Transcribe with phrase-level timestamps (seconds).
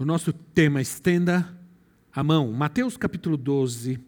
[0.00, 1.54] O nosso tema estenda
[2.10, 2.50] a mão.
[2.52, 4.00] Mateus capítulo 12.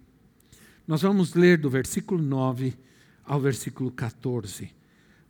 [0.88, 2.74] Nós vamos ler do versículo 9
[3.23, 4.70] ao versículo 14.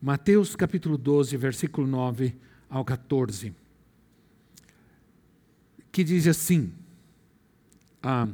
[0.00, 2.36] Mateus capítulo 12, versículo 9
[2.70, 3.52] ao 14.
[5.90, 6.72] Que diz assim:
[8.00, 8.28] ah,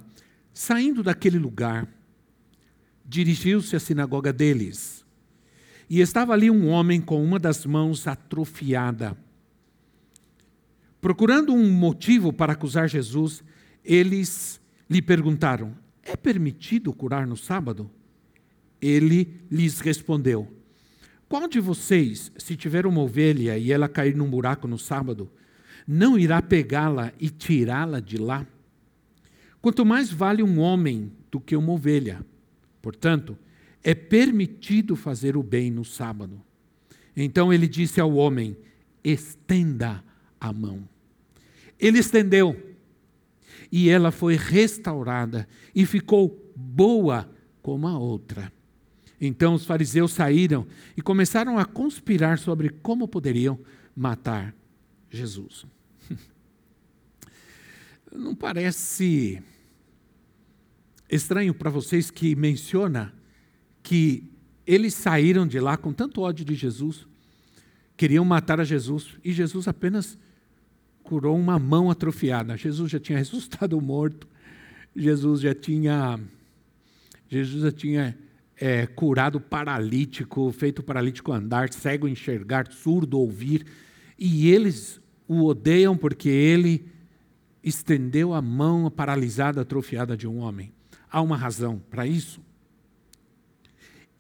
[0.53, 1.89] Saindo daquele lugar,
[3.07, 5.03] dirigiu-se à sinagoga deles.
[5.89, 9.17] E estava ali um homem com uma das mãos atrofiada
[11.01, 13.45] Procurando um motivo para acusar Jesus,
[13.85, 17.91] eles lhe perguntaram: É permitido curar no sábado?
[18.81, 20.49] Ele lhes respondeu:
[21.29, 25.31] Qual de vocês, se tiver uma ovelha e ela cair num buraco no sábado,
[25.87, 28.47] não irá pegá-la e tirá-la de lá?
[29.61, 32.25] Quanto mais vale um homem do que uma ovelha.
[32.81, 33.37] Portanto,
[33.83, 36.41] é permitido fazer o bem no sábado.
[37.17, 38.57] Então ele disse ao homem:
[39.03, 40.03] Estenda
[40.41, 40.89] a mão.
[41.79, 42.77] Ele estendeu
[43.71, 47.31] e ela foi restaurada e ficou boa
[47.63, 48.53] como a outra.
[49.21, 53.59] Então os fariseus saíram e começaram a conspirar sobre como poderiam
[53.95, 54.55] matar
[55.11, 55.67] Jesus.
[58.13, 59.43] Não parece
[61.11, 63.13] estranho para vocês que menciona
[63.83, 64.31] que
[64.67, 67.07] eles saíram de lá com tanto ódio de Jesus,
[67.97, 70.19] queriam matar a Jesus e Jesus apenas
[71.09, 72.55] curou uma mão atrofiada.
[72.55, 74.29] Jesus já tinha ressuscitado o morto,
[74.95, 76.21] Jesus já tinha,
[77.31, 78.19] Jesus já tinha
[78.55, 83.65] é, curado paralítico, feito paralítico andar, cego enxergar, surdo ouvir,
[84.19, 86.85] e eles o odeiam porque ele
[87.65, 90.73] estendeu a mão paralisada, atrofiada de um homem.
[91.11, 92.39] Há uma razão para isso.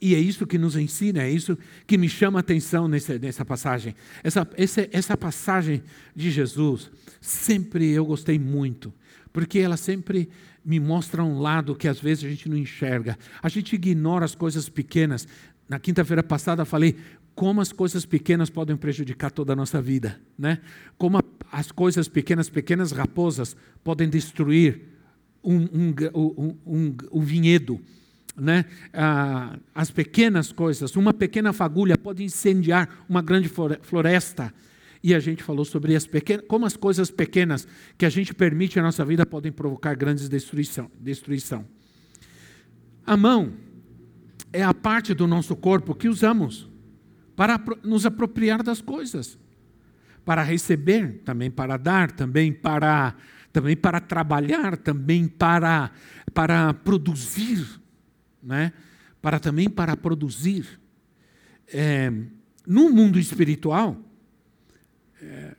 [0.00, 3.44] E é isso que nos ensina, é isso que me chama a atenção nessa, nessa
[3.44, 3.94] passagem.
[4.22, 5.82] Essa, essa, essa passagem
[6.14, 8.94] de Jesus, sempre eu gostei muito,
[9.32, 10.28] porque ela sempre
[10.64, 13.18] me mostra um lado que às vezes a gente não enxerga.
[13.42, 15.26] A gente ignora as coisas pequenas.
[15.68, 16.96] Na quinta-feira passada falei
[17.34, 20.58] como as coisas pequenas podem prejudicar toda a nossa vida, né?
[20.96, 21.22] Como a,
[21.52, 24.82] as coisas pequenas, pequenas raposas, podem destruir
[25.42, 25.94] um, um,
[26.66, 27.80] um, um, vinhedo
[28.38, 33.50] né, ah, as pequenas coisas, uma pequena fagulha pode incendiar uma grande
[33.82, 34.52] floresta.
[35.02, 37.66] E a gente falou sobre as pequenas, como as coisas pequenas
[37.96, 41.64] que a gente permite na nossa vida podem provocar grandes destruição, destruição.
[43.06, 43.52] A mão
[44.52, 46.68] é a parte do nosso corpo que usamos
[47.36, 49.38] para nos apropriar das coisas,
[50.24, 53.14] para receber, também para dar, também para
[53.52, 55.90] também para trabalhar, também para
[56.34, 57.66] para produzir
[58.42, 58.72] né?
[59.20, 60.80] para também para produzir.
[61.72, 62.10] É,
[62.66, 63.96] no mundo espiritual,
[65.20, 65.54] é,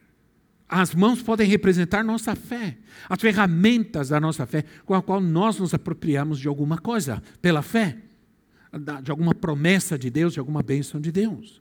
[0.67, 2.77] as mãos podem representar nossa fé,
[3.09, 7.61] as ferramentas da nossa fé, com a qual nós nos apropriamos de alguma coisa, pela
[7.61, 7.97] fé,
[9.01, 11.59] de alguma promessa de Deus, de alguma bênção de Deus.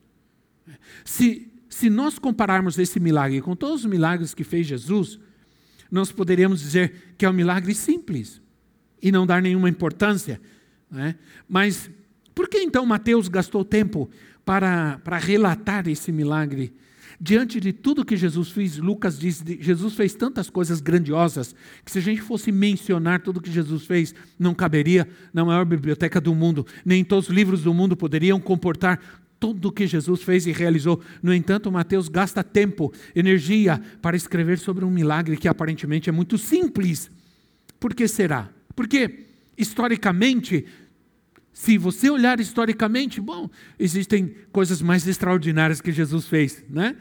[1.05, 5.19] Se, se nós compararmos esse milagre com todos os milagres que fez Jesus,
[5.91, 8.43] nós poderíamos dizer que é um milagre simples
[9.01, 10.39] e não dar nenhuma importância
[10.91, 11.15] né?
[11.49, 11.91] Mas
[12.35, 14.09] por que então Mateus gastou tempo
[14.45, 16.73] para, para relatar esse milagre?
[17.21, 21.53] Diante de tudo que Jesus fez, Lucas diz: Jesus fez tantas coisas grandiosas
[21.85, 26.21] que se a gente fosse mencionar tudo que Jesus fez, não caberia na maior biblioteca
[26.21, 29.01] do mundo, nem todos os livros do mundo poderiam comportar
[29.41, 31.01] tudo o que Jesus fez e realizou.
[31.21, 36.39] No entanto, Mateus gasta tempo, energia para escrever sobre um milagre que aparentemente é muito
[36.39, 37.11] simples.
[37.81, 38.49] Por que será?
[38.77, 39.28] Porque
[39.59, 40.65] historicamente,
[41.53, 46.97] se você olhar historicamente, bom, existem coisas mais extraordinárias que Jesus fez, né?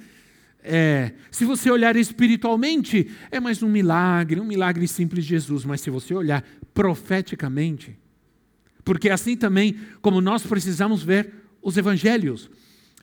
[0.64, 5.80] É, se você olhar espiritualmente, é mais um milagre, um milagre simples de Jesus, mas
[5.80, 6.44] se você olhar
[6.74, 7.98] profeticamente,
[8.84, 12.50] porque assim também como nós precisamos ver os evangelhos.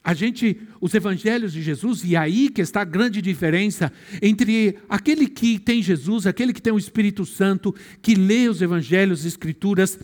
[0.07, 3.91] A gente, os evangelhos de Jesus, e aí que está a grande diferença
[4.21, 7.73] entre aquele que tem Jesus, aquele que tem o Espírito Santo,
[8.03, 9.97] que lê os evangelhos, as escrituras,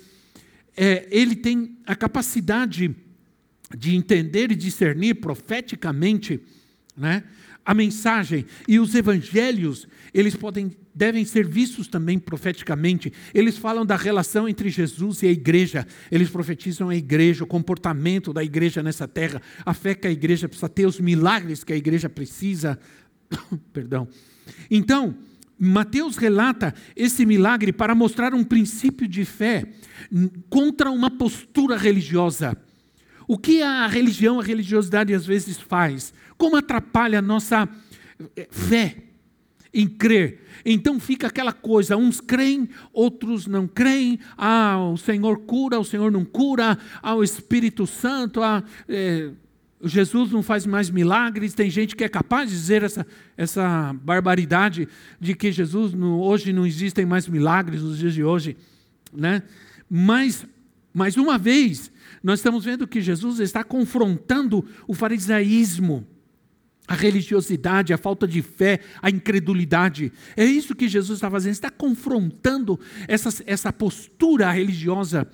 [0.76, 2.96] é, ele tem a capacidade
[3.78, 6.40] de entender e discernir profeticamente
[6.98, 7.24] né,
[7.66, 13.12] a mensagem e os evangelhos, eles podem devem ser vistos também profeticamente.
[13.34, 15.88] Eles falam da relação entre Jesus e a igreja.
[16.12, 20.48] Eles profetizam a igreja, o comportamento da igreja nessa terra, a fé que a igreja
[20.48, 22.78] precisa ter, os milagres que a igreja precisa.
[23.72, 24.08] Perdão.
[24.70, 25.16] Então,
[25.58, 29.66] Mateus relata esse milagre para mostrar um princípio de fé
[30.50, 32.58] contra uma postura religiosa.
[33.32, 36.14] O que a religião, a religiosidade às vezes faz?
[36.38, 37.66] Como atrapalha a nossa
[38.36, 38.98] eh, fé
[39.74, 40.42] em crer?
[40.66, 44.20] Então fica aquela coisa: uns creem, outros não creem.
[44.38, 46.78] Ah, o Senhor cura, o Senhor não cura.
[47.02, 49.30] Ah, o Espírito Santo, ah, é,
[49.82, 51.54] Jesus não faz mais milagres.
[51.54, 53.08] Tem gente que é capaz de dizer essa,
[53.38, 54.90] essa barbaridade
[55.22, 58.58] de que Jesus no, hoje não existem mais milagres nos dias de hoje,
[59.14, 59.42] né?
[59.90, 60.46] Mas,
[60.94, 61.91] mais uma vez,
[62.24, 66.08] nós estamos vendo que Jesus está confrontando o farisaísmo
[66.88, 70.12] a religiosidade, a falta de fé, a incredulidade.
[70.36, 72.78] É isso que Jesus está fazendo, está confrontando
[73.08, 75.26] essa, essa postura religiosa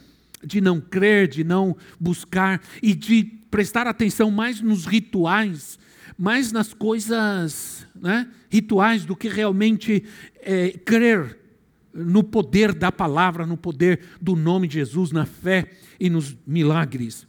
[0.44, 5.79] de não crer, de não buscar e de prestar atenção mais nos rituais,
[6.15, 10.03] mais nas coisas né, rituais do que realmente
[10.41, 11.47] é, crer
[11.98, 17.28] no poder da palavra, no poder do nome de Jesus, na fé e nos milagres.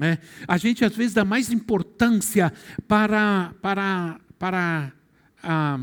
[0.00, 2.52] É, a gente às vezes dá mais importância
[2.86, 4.92] para, para, para,
[5.42, 5.80] a,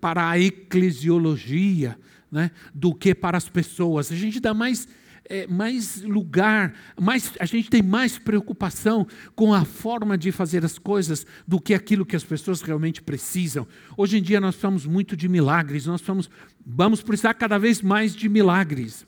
[0.00, 1.98] para a eclesiologia
[2.30, 4.12] né, do que para as pessoas.
[4.12, 4.86] A gente dá mais,
[5.28, 10.78] é, mais lugar, mais, a gente tem mais preocupação com a forma de fazer as
[10.78, 13.66] coisas do que aquilo que as pessoas realmente precisam.
[13.96, 16.30] Hoje em dia nós precisamos muito de milagres, nós precisamos,
[16.64, 19.06] vamos precisar cada vez mais de milagres.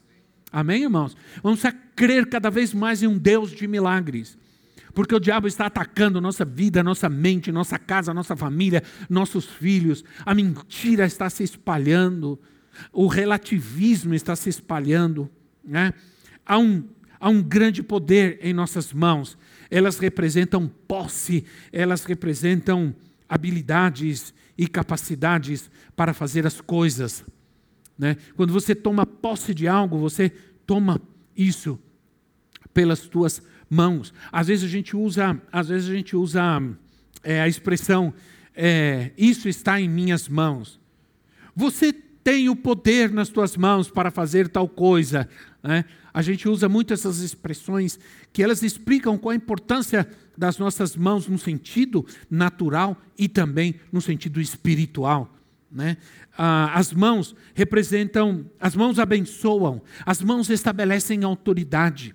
[0.50, 1.16] Amém, irmãos?
[1.42, 1.62] Vamos
[1.94, 4.38] crer cada vez mais em um Deus de milagres.
[4.94, 10.02] Porque o diabo está atacando nossa vida, nossa mente, nossa casa, nossa família, nossos filhos.
[10.24, 12.40] A mentira está se espalhando.
[12.92, 15.30] O relativismo está se espalhando.
[15.68, 15.92] Né?
[16.44, 16.82] Há, um,
[17.20, 19.36] há um grande poder em nossas mãos.
[19.70, 22.94] Elas representam posse, elas representam
[23.28, 27.22] habilidades e capacidades para fazer as coisas.
[27.98, 28.16] Né?
[28.34, 30.30] Quando você toma posse de algo, você
[30.66, 31.00] toma
[31.36, 31.78] isso
[32.72, 34.14] pelas tuas mãos.
[34.32, 36.42] Às vezes a gente usa, às vezes a gente usa
[37.22, 38.14] é, a expressão
[38.60, 40.80] é, isso está em minhas mãos.
[41.54, 45.28] Você tem o poder nas tuas mãos para fazer tal coisa.
[45.62, 45.84] Né?
[46.12, 47.98] A gente usa muito essas expressões
[48.32, 54.00] que elas explicam qual a importância das nossas mãos no sentido natural e também no
[54.00, 55.34] sentido espiritual.
[55.70, 55.96] Né?
[56.36, 62.14] Ah, as mãos representam, as mãos abençoam, as mãos estabelecem autoridade.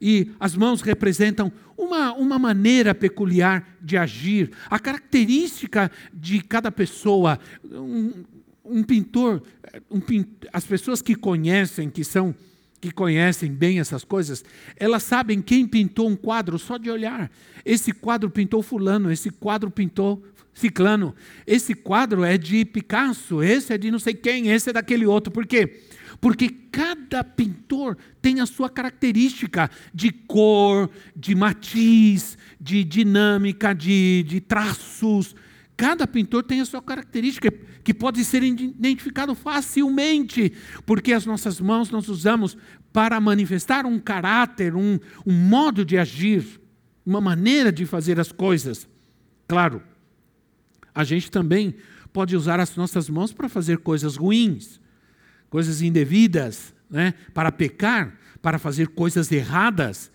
[0.00, 7.38] E as mãos representam uma, uma maneira peculiar de agir, a característica de cada pessoa.
[7.62, 8.24] Um,
[8.70, 9.42] um pintor,
[9.90, 10.00] um,
[10.52, 12.34] as pessoas que conhecem, que são
[12.80, 14.42] que conhecem bem essas coisas,
[14.74, 17.30] elas sabem quem pintou um quadro só de olhar.
[17.62, 20.24] Esse quadro pintou fulano, esse quadro pintou
[20.54, 21.14] ciclano.
[21.46, 25.30] Esse quadro é de Picasso, esse é de não sei quem, esse é daquele outro.
[25.30, 25.82] Por quê?
[26.20, 34.40] Porque cada pintor tem a sua característica de cor, de matiz, de dinâmica, de, de
[34.40, 35.34] traços.
[35.80, 37.50] Cada pintor tem a sua característica
[37.82, 40.52] que pode ser identificado facilmente,
[40.84, 42.54] porque as nossas mãos nós usamos
[42.92, 46.60] para manifestar um caráter, um, um modo de agir,
[47.06, 48.86] uma maneira de fazer as coisas.
[49.48, 49.82] Claro,
[50.94, 51.74] a gente também
[52.12, 54.78] pode usar as nossas mãos para fazer coisas ruins
[55.48, 57.12] coisas indevidas, né?
[57.34, 60.10] para pecar, para fazer coisas erradas.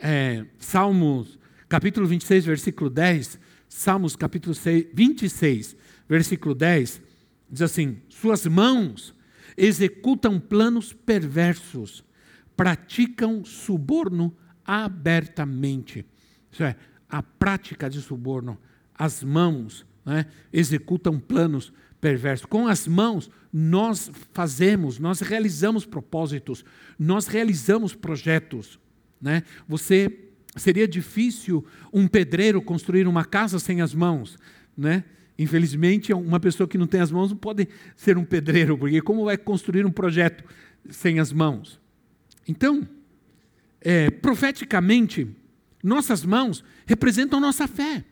[0.00, 3.38] É, Salmos, capítulo 26, versículo 10,
[3.72, 5.76] Salmos, capítulo 6, 26,
[6.08, 7.00] versículo 10,
[7.48, 9.14] diz assim: Suas mãos
[9.56, 12.04] executam planos perversos,
[12.56, 16.04] praticam suborno abertamente.
[16.50, 16.74] Isso é,
[17.08, 18.58] a prática de suborno,
[18.92, 22.48] as mãos né, executam planos perverso.
[22.48, 26.64] Com as mãos, nós fazemos, nós realizamos propósitos,
[26.98, 28.80] nós realizamos projetos.
[29.20, 29.44] Né?
[29.68, 34.38] Você seria difícil um pedreiro construir uma casa sem as mãos,
[34.76, 35.04] né?
[35.38, 37.66] Infelizmente, uma pessoa que não tem as mãos não pode
[37.96, 40.44] ser um pedreiro, porque como vai construir um projeto
[40.90, 41.80] sem as mãos?
[42.46, 42.86] Então,
[43.80, 45.26] é, profeticamente,
[45.82, 48.04] nossas mãos representam nossa fé.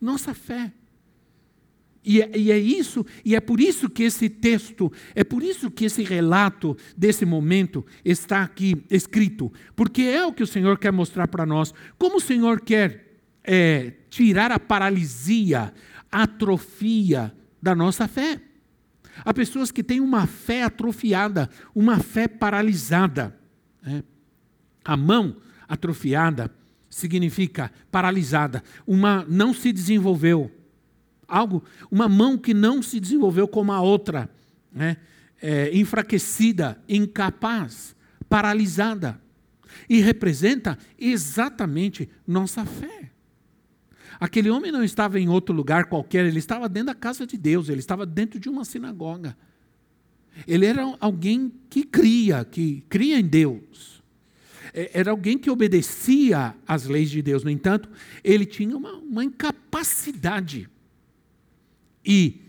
[0.00, 0.72] Nossa fé.
[2.04, 5.70] E é, e é, isso, e é por isso que esse texto, é por isso
[5.70, 10.92] que esse relato desse momento está aqui escrito, porque é o que o Senhor quer
[10.92, 11.72] mostrar para nós.
[11.96, 15.72] Como o Senhor quer é, tirar a paralisia,
[16.10, 18.40] a atrofia da nossa fé.
[19.24, 23.38] Há pessoas que têm uma fé atrofiada, uma fé paralisada.
[23.82, 24.02] Né?
[24.84, 25.36] A mão
[25.68, 26.50] atrofiada
[26.90, 30.50] significa paralisada, uma não se desenvolveu.
[31.32, 34.28] Algo, uma mão que não se desenvolveu como a outra,
[34.70, 34.98] né?
[35.40, 37.96] É, enfraquecida, incapaz,
[38.28, 39.18] paralisada.
[39.88, 43.10] E representa exatamente nossa fé.
[44.20, 47.70] Aquele homem não estava em outro lugar qualquer, ele estava dentro da casa de Deus,
[47.70, 49.34] ele estava dentro de uma sinagoga.
[50.46, 54.02] Ele era alguém que cria, que cria em Deus.
[54.74, 57.42] É, era alguém que obedecia às leis de Deus.
[57.42, 57.88] No entanto,
[58.22, 60.68] ele tinha uma, uma incapacidade.
[62.04, 62.42] E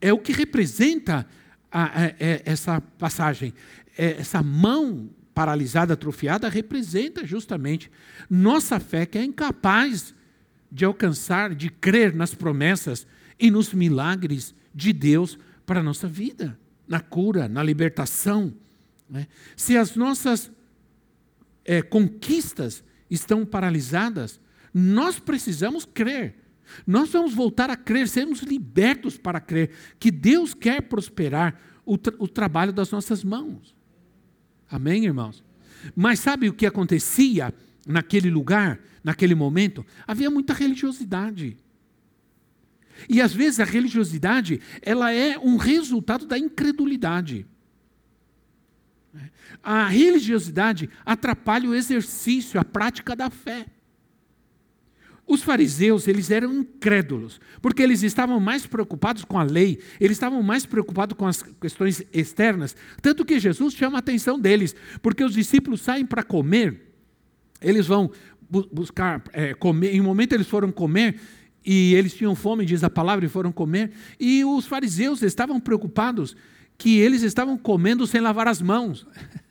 [0.00, 1.26] é o que representa
[1.70, 3.54] a, a, a, é, essa passagem.
[3.96, 7.90] É, essa mão paralisada, atrofiada, representa justamente
[8.28, 10.14] nossa fé que é incapaz
[10.70, 13.06] de alcançar, de crer nas promessas
[13.38, 18.52] e nos milagres de Deus para a nossa vida, na cura, na libertação.
[19.08, 19.26] Né?
[19.56, 20.50] Se as nossas
[21.64, 24.40] é, conquistas estão paralisadas,
[24.72, 26.36] nós precisamos crer.
[26.86, 32.14] Nós vamos voltar a crer, sermos libertos para crer que Deus quer prosperar o, tra
[32.18, 33.74] o trabalho das nossas mãos.
[34.70, 35.42] Amém, irmãos?
[35.96, 37.52] Mas sabe o que acontecia
[37.86, 38.80] naquele lugar?
[39.02, 41.56] naquele momento, havia muita religiosidade.
[43.08, 47.46] E às vezes a religiosidade, ela é um resultado da incredulidade.
[49.62, 53.66] A religiosidade atrapalha o exercício, a prática da fé.
[55.30, 60.42] Os fariseus, eles eram incrédulos, porque eles estavam mais preocupados com a lei, eles estavam
[60.42, 65.32] mais preocupados com as questões externas, tanto que Jesus chama a atenção deles, porque os
[65.32, 66.80] discípulos saem para comer,
[67.62, 68.10] eles vão
[68.50, 69.94] buscar é, comer.
[69.94, 71.20] Em um momento eles foram comer
[71.64, 73.92] e eles tinham fome, diz a palavra, e foram comer.
[74.18, 76.34] E os fariseus estavam preocupados
[76.76, 79.06] que eles estavam comendo sem lavar as mãos.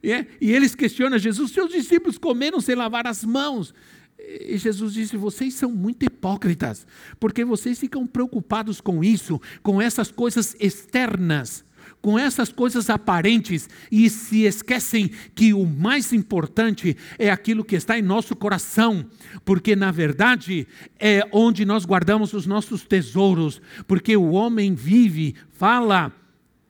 [0.00, 3.74] É, e eles questionam Jesus: seus discípulos comeram sem lavar as mãos.
[4.24, 6.86] E Jesus disse: vocês são muito hipócritas,
[7.18, 11.64] porque vocês ficam preocupados com isso, com essas coisas externas
[12.00, 17.96] com essas coisas aparentes e se esquecem que o mais importante é aquilo que está
[17.96, 19.06] em nosso coração,
[19.44, 20.66] porque na verdade
[20.98, 26.12] é onde nós guardamos os nossos tesouros, porque o homem vive, fala,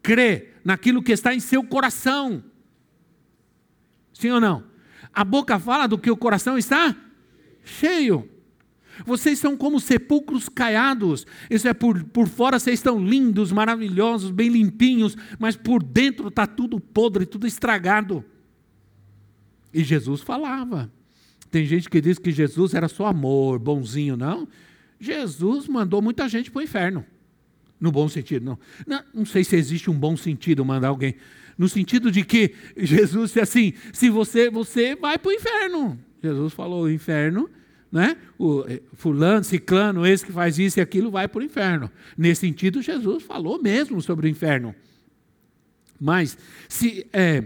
[0.03, 2.45] crê naquilo que está em seu coração.
[4.13, 4.65] Sim ou não?
[5.15, 6.95] A boca fala do que o coração está
[7.65, 8.29] cheio.
[9.07, 11.27] Vocês são como sepulcros caiados.
[11.51, 16.47] Isso é por, por fora vocês estão lindos, maravilhosos, bem limpinhos, mas por dentro está
[16.47, 18.25] tudo podre, tudo estragado.
[19.73, 20.93] E Jesus falava.
[21.51, 24.49] Tem gente que diz que Jesus era só amor, bonzinho, não.
[25.01, 27.05] Jesus mandou muita gente para o inferno.
[27.81, 28.59] No bom sentido, não.
[28.87, 29.03] não.
[29.13, 31.17] Não sei se existe um bom sentido mandar alguém.
[31.59, 35.99] No sentido de que Jesus disse assim: se você, você vai para o inferno.
[36.23, 37.51] Jesus falou: o inferno
[37.93, 38.17] né?
[38.39, 41.91] O eh, fulano, ciclano, esse que faz isso e aquilo vai para o inferno.
[42.17, 44.75] Nesse sentido, Jesus falou mesmo sobre o inferno.
[46.01, 46.39] Mas
[46.71, 47.45] se é,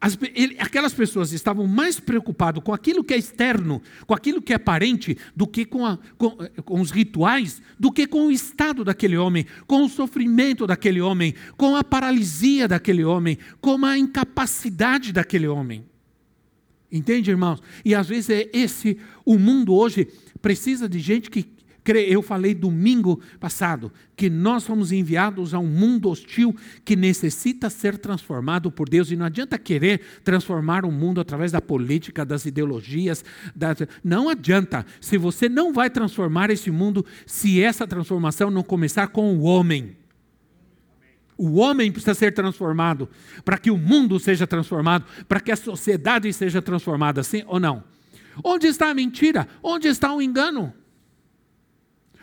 [0.00, 4.52] as, ele, aquelas pessoas estavam mais preocupadas com aquilo que é externo, com aquilo que
[4.52, 8.32] é aparente, do que com, a, com, eh, com os rituais, do que com o
[8.32, 13.96] estado daquele homem, com o sofrimento daquele homem, com a paralisia daquele homem, com a
[13.96, 15.84] incapacidade daquele homem.
[16.90, 17.62] Entende, irmãos?
[17.84, 20.08] E às vezes é esse, o mundo hoje
[20.40, 22.02] precisa de gente que crê.
[22.02, 26.54] Eu falei domingo passado que nós fomos enviados a um mundo hostil
[26.84, 29.10] que necessita ser transformado por Deus.
[29.10, 33.24] E não adianta querer transformar o mundo através da política, das ideologias.
[33.56, 33.78] Das...
[34.04, 34.84] Não adianta.
[35.00, 39.96] Se você não vai transformar esse mundo, se essa transformação não começar com o homem.
[41.38, 43.08] O homem precisa ser transformado
[43.44, 47.84] para que o mundo seja transformado, para que a sociedade seja transformada, sim ou não?
[48.42, 49.46] Onde está a mentira?
[49.62, 50.74] Onde está o engano?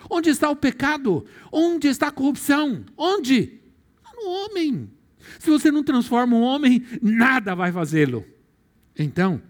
[0.10, 1.26] Onde está o pecado?
[1.50, 2.84] Onde está a corrupção?
[2.98, 3.62] Onde?
[4.14, 4.92] No homem.
[5.40, 8.26] Se você não transforma um homem, nada vai fazê-lo.
[9.00, 9.42] Então,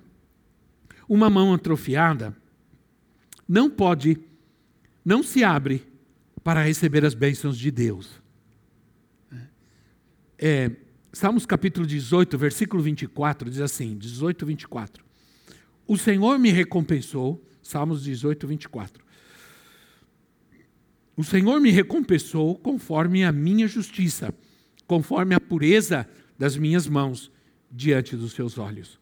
[1.10, 2.38] uma mão atrofiada
[3.48, 4.20] não pode,
[5.04, 5.84] não se abre
[6.44, 8.25] para receber as bênçãos de Deus
[10.38, 10.72] é,
[11.14, 15.06] Salmos capítulo 18, versículo 24, diz assim: 18, 24.
[15.88, 19.06] O Senhor me recompensou, Salmos 18, 24.
[21.16, 24.34] O Senhor me recompensou conforme a minha justiça,
[24.86, 27.32] conforme a pureza das minhas mãos
[27.72, 29.00] diante dos seus olhos.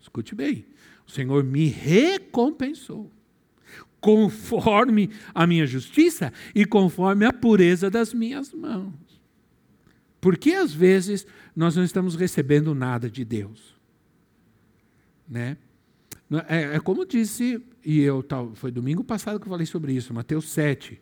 [0.00, 0.66] Escute bem,
[1.06, 3.10] o Senhor me recompensou.
[4.00, 8.92] conforme a minha justiça e conforme a pureza das minhas mãos.
[10.24, 13.74] Porque às vezes nós não estamos recebendo nada de Deus.
[15.28, 15.58] Né?
[16.48, 20.48] É, é como disse, e eu foi domingo passado que eu falei sobre isso, Mateus
[20.48, 20.98] 7.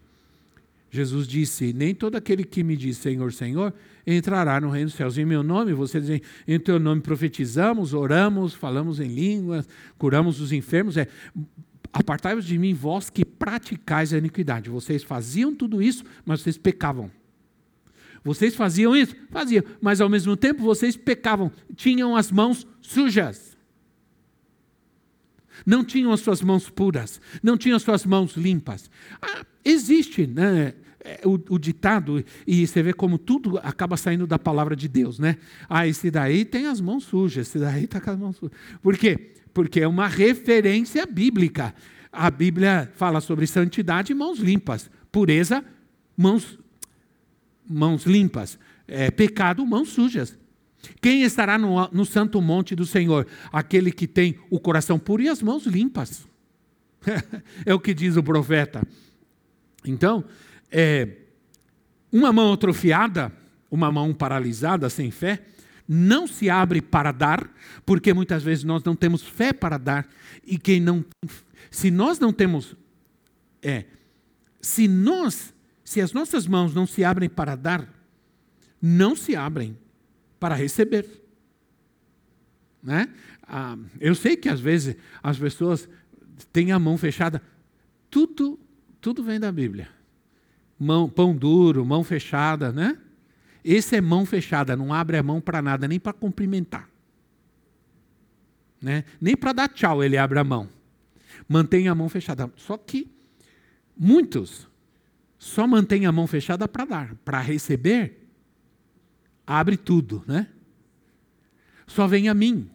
[0.91, 3.73] Jesus disse: Nem todo aquele que me diz Senhor, Senhor,
[4.05, 5.17] entrará no reino dos céus.
[5.17, 10.51] Em meu nome, você diz, em teu nome profetizamos, oramos, falamos em línguas, curamos os
[10.51, 10.97] enfermos.
[10.97, 11.07] É,
[11.93, 14.69] Apartai-vos de mim, vós que praticais a iniquidade.
[14.69, 17.09] Vocês faziam tudo isso, mas vocês pecavam.
[18.25, 19.17] Vocês faziam isso?
[19.31, 23.57] Faziam, mas ao mesmo tempo vocês pecavam, tinham as mãos sujas.
[25.67, 28.91] Não tinham as suas mãos puras, não tinham as suas mãos limpas.
[29.21, 30.75] Ah, existe né,
[31.05, 35.19] é, o, o, ditado, e você vê como tudo acaba saindo da palavra de Deus,
[35.19, 35.37] né?
[35.69, 38.57] Ah, esse daí tem as mãos sujas, esse daí está com as mãos sujas.
[38.81, 39.33] Por quê?
[39.53, 41.75] Porque é uma referência bíblica.
[42.11, 45.65] A Bíblia fala sobre santidade e mãos limpas, pureza,
[46.17, 46.59] mãos
[47.73, 50.39] mãos limpas, é, pecado, mãos sujas.
[51.01, 53.27] Quem estará no, no santo monte do Senhor?
[53.53, 56.27] Aquele que tem o coração puro e as mãos limpas.
[57.65, 58.83] é o que diz o profeta.
[59.85, 60.25] Então,
[60.71, 61.09] é,
[62.11, 63.33] uma mão atrofiada,
[63.71, 65.43] uma mão paralisada, sem fé,
[65.89, 67.51] não se abre para dar,
[67.85, 70.09] porque muitas vezes nós não temos fé para dar,
[70.45, 71.05] e quem não
[71.71, 72.77] se nós não temos
[73.63, 73.85] é,
[74.61, 75.55] se nós
[75.93, 77.87] se as nossas mãos não se abrem para dar,
[78.81, 79.77] não se abrem
[80.41, 81.07] para receber.
[82.83, 83.13] Né?
[83.47, 85.87] Ah, eu sei que às vezes as pessoas
[86.51, 87.43] têm a mão fechada.
[88.11, 88.59] Tudo,
[89.03, 89.91] tudo vem da Bíblia.
[90.79, 92.97] Mão, pão duro, mão fechada, né?
[93.63, 96.89] Esse é mão fechada, não abre a mão para nada, nem para cumprimentar.
[98.81, 99.05] Né?
[99.21, 100.71] Nem para dar tchau ele abre a mão.
[101.47, 102.51] Mantém a mão fechada.
[102.57, 103.13] Só que
[103.95, 104.72] muitos
[105.43, 107.15] só mantém a mão fechada para dar.
[107.25, 108.29] Para receber,
[109.45, 110.47] abre tudo, né?
[111.85, 112.71] Só vem a mim.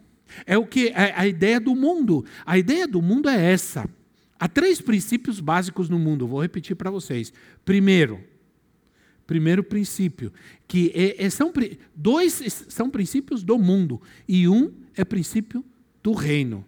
[0.45, 2.25] É o que é a ideia do mundo.
[2.45, 3.89] A ideia do mundo é essa.
[4.37, 6.27] Há três princípios básicos no mundo.
[6.27, 7.31] Vou repetir para vocês.
[7.63, 8.21] Primeiro,
[9.25, 10.33] primeiro princípio,
[10.67, 11.53] que é, é, são
[11.95, 15.63] dois são princípios do mundo e um é princípio
[16.03, 16.65] do reino,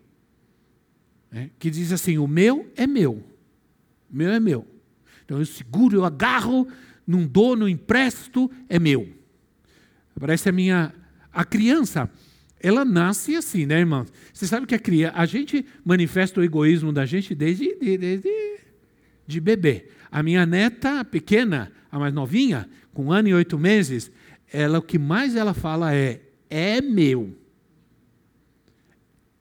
[1.29, 3.21] é, que diz assim: o meu é meu,
[4.09, 4.78] o meu é meu.
[5.29, 6.67] Então eu seguro, eu agarro,
[7.05, 9.07] não dou, não empresto, é meu.
[10.19, 10.91] Parece a minha.
[11.31, 12.09] A criança,
[12.59, 14.07] ela nasce assim, né, irmão?
[14.33, 15.13] Você sabe que a criança.
[15.15, 18.27] A gente manifesta o egoísmo da gente desde, desde
[19.27, 19.89] de bebê.
[20.11, 24.11] A minha neta pequena, a mais novinha, com um ano e oito meses,
[24.51, 27.37] ela o que mais ela fala é: é meu.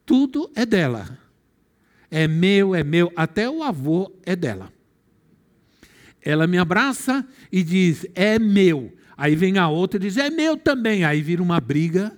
[0.05, 1.17] Tudo é dela.
[2.11, 3.11] É meu, é meu.
[3.15, 4.71] Até o avô é dela.
[6.21, 8.93] Ela me abraça e diz: É meu.
[9.17, 11.03] Aí vem a outra e diz: É meu também.
[11.03, 12.17] Aí vira uma briga,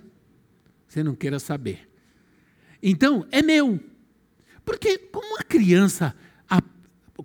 [0.86, 1.88] você não queira saber.
[2.82, 3.80] Então, é meu.
[4.64, 6.14] Porque, como a criança
[6.48, 6.60] a,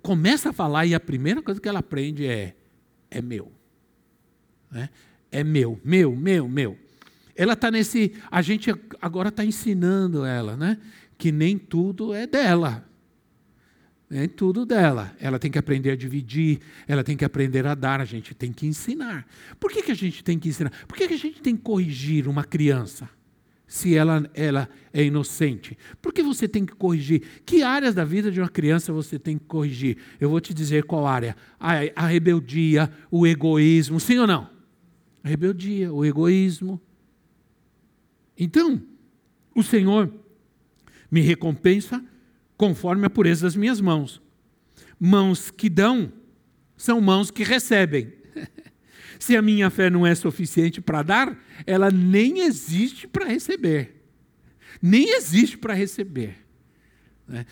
[0.02, 2.56] começa a falar e a primeira coisa que ela aprende é:
[3.10, 3.52] É meu.
[4.70, 4.88] Né?
[5.30, 6.78] É meu, meu, meu, meu.
[7.34, 8.14] Ela está nesse.
[8.30, 10.78] A gente agora está ensinando ela, né?
[11.16, 12.87] Que nem tudo é dela.
[14.10, 15.14] É tudo dela.
[15.20, 18.52] Ela tem que aprender a dividir, ela tem que aprender a dar, a gente tem
[18.52, 19.26] que ensinar.
[19.60, 20.72] Por que, que a gente tem que ensinar?
[20.86, 23.08] Por que, que a gente tem que corrigir uma criança?
[23.66, 25.76] Se ela, ela é inocente.
[26.00, 27.22] Por que você tem que corrigir?
[27.44, 29.98] Que áreas da vida de uma criança você tem que corrigir?
[30.18, 31.36] Eu vou te dizer qual área.
[31.60, 34.48] A, a rebeldia, o egoísmo, sim ou não?
[35.22, 36.80] A rebeldia, o egoísmo.
[38.38, 38.80] Então,
[39.54, 40.10] o Senhor
[41.10, 42.02] me recompensa
[42.58, 44.20] conforme a pureza das minhas mãos.
[45.00, 46.12] Mãos que dão
[46.76, 48.12] são mãos que recebem.
[49.18, 54.04] Se a minha fé não é suficiente para dar, ela nem existe para receber.
[54.82, 56.36] Nem existe para receber.
[57.26, 57.46] Né?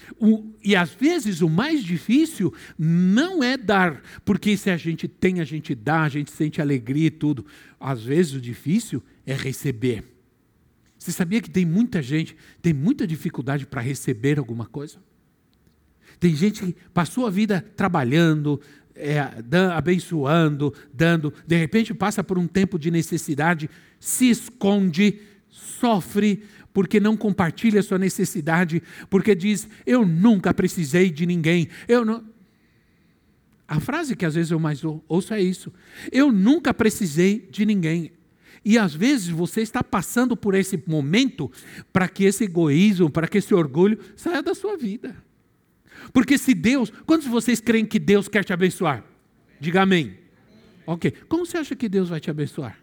[0.62, 5.44] E às vezes o mais difícil não é dar, porque se a gente tem, a
[5.44, 7.46] gente dá, a gente sente alegria e tudo.
[7.78, 10.15] Às vezes o difícil é receber.
[11.06, 14.98] Você sabia que tem muita gente, tem muita dificuldade para receber alguma coisa?
[16.18, 18.60] Tem gente que passou a vida trabalhando,
[18.92, 19.20] é,
[19.72, 26.42] abençoando, dando, de repente passa por um tempo de necessidade, se esconde, sofre,
[26.72, 31.68] porque não compartilha sua necessidade, porque diz: Eu nunca precisei de ninguém.
[31.86, 32.24] Eu não.
[33.68, 35.72] A frase que às vezes eu mais ouço é isso:
[36.10, 38.10] Eu nunca precisei de ninguém.
[38.68, 41.48] E às vezes você está passando por esse momento
[41.92, 45.16] para que esse egoísmo, para que esse orgulho saia da sua vida.
[46.12, 49.05] Porque se Deus, quantos de vocês creem que Deus quer te abençoar?
[49.61, 50.18] Diga amém.
[50.85, 51.12] Ok.
[51.29, 52.76] Como você acha que Deus vai te abençoar?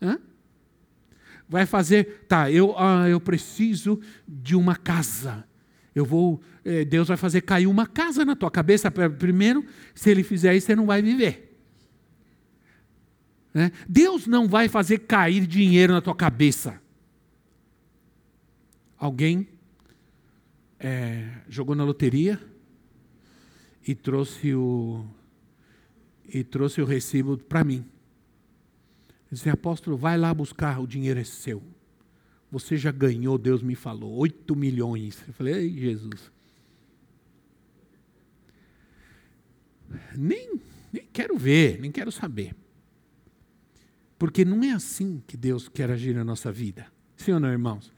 [0.00, 0.18] Hã?
[1.46, 5.44] Vai fazer, tá, eu, ah, eu preciso de uma casa.
[5.94, 8.90] Eu vou, eh, Deus vai fazer cair uma casa na tua cabeça.
[8.90, 9.62] Primeiro,
[9.94, 11.49] se Ele fizer isso, você não vai viver.
[13.52, 13.72] Né?
[13.88, 16.80] Deus não vai fazer cair dinheiro na tua cabeça.
[18.96, 19.48] Alguém
[20.78, 22.40] é, jogou na loteria
[23.86, 25.04] e trouxe o
[26.32, 27.84] e trouxe o recibo para mim.
[29.30, 31.62] Disse, apóstolo, vai lá buscar, o dinheiro é seu.
[32.50, 35.22] Você já ganhou, Deus me falou, 8 milhões.
[35.26, 36.30] Eu falei, ei, Jesus.
[40.16, 40.60] Nem,
[40.92, 42.54] nem quero ver, nem quero saber.
[44.20, 46.86] Porque não é assim que Deus quer agir na nossa vida.
[47.16, 47.90] Sim ou não, irmãos?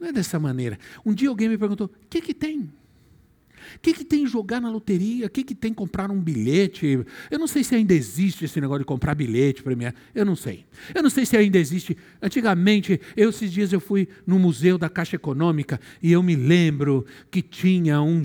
[0.00, 0.78] Não é dessa maneira.
[1.04, 2.60] Um dia alguém me perguntou: o que, que tem?
[2.62, 5.26] O que, que tem jogar na loteria?
[5.26, 7.04] O que, que tem comprar um bilhete?
[7.30, 9.94] Eu não sei se ainda existe esse negócio de comprar bilhete premiar.
[10.14, 10.64] Eu não sei.
[10.94, 11.94] Eu não sei se ainda existe.
[12.22, 17.04] Antigamente, eu, esses dias eu fui no Museu da Caixa Econômica e eu me lembro
[17.30, 18.22] que tinha um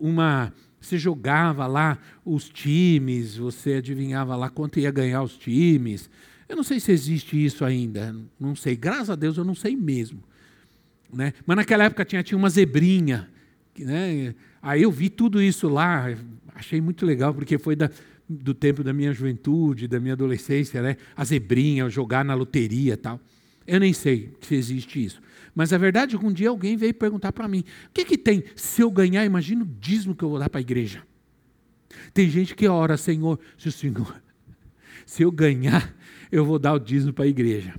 [0.00, 0.52] uma.
[0.80, 6.10] Você jogava lá os times, você adivinhava lá quanto ia ganhar os times.
[6.50, 8.74] Eu não sei se existe isso ainda, não sei.
[8.74, 10.20] Graças a Deus eu não sei mesmo.
[11.12, 11.32] Né?
[11.46, 13.30] Mas naquela época tinha, tinha uma zebrinha.
[13.78, 14.34] Né?
[14.60, 16.06] Aí eu vi tudo isso lá,
[16.52, 17.88] achei muito legal, porque foi da,
[18.28, 20.96] do tempo da minha juventude, da minha adolescência, né?
[21.16, 23.20] a zebrinha, jogar na loteria tal.
[23.64, 25.22] Eu nem sei se existe isso.
[25.54, 28.18] Mas a verdade é que um dia alguém veio perguntar para mim: o que, que
[28.18, 28.42] tem?
[28.56, 31.04] Se eu ganhar, imagina o dízimo que eu vou dar para a igreja.
[32.12, 34.20] Tem gente que ora, Senhor, se o Senhor,
[35.06, 35.94] se eu ganhar,
[36.30, 37.74] eu vou dar o dízimo para a igreja.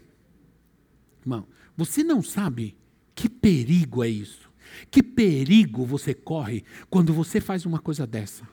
[1.22, 2.76] Irmão, você não sabe
[3.16, 4.50] que perigo é isso?
[4.90, 8.48] Que perigo você corre quando você faz uma coisa dessa?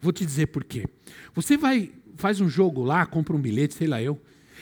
[0.00, 0.86] Vou te dizer por quê.
[1.34, 4.20] Você vai, faz um jogo lá, compra um bilhete, sei lá eu,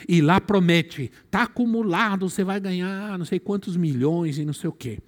[0.08, 4.68] e lá promete, tá acumulado, você vai ganhar não sei quantos milhões e não sei
[4.68, 4.98] o quê.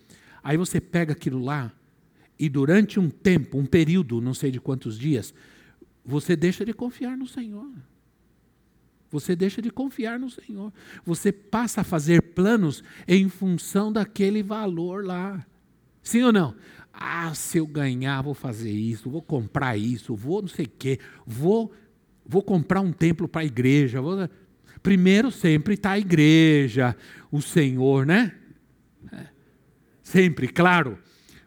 [0.43, 1.73] Aí você pega aquilo lá
[2.39, 5.35] e durante um tempo, um período, não sei de quantos dias,
[6.05, 7.69] você deixa de confiar no Senhor.
[9.11, 10.73] Você deixa de confiar no Senhor.
[11.05, 15.45] Você passa a fazer planos em função daquele valor lá.
[16.03, 16.55] Sim ou não?
[16.93, 20.99] Ah, se eu ganhar, vou fazer isso, vou comprar isso, vou não sei o quê,
[21.27, 21.73] vou,
[22.25, 24.01] vou comprar um templo para a igreja.
[24.01, 24.29] Vou...
[24.83, 26.97] Primeiro sempre está a igreja,
[27.31, 28.33] o Senhor, né?
[29.13, 29.27] É.
[30.03, 30.99] Sempre, claro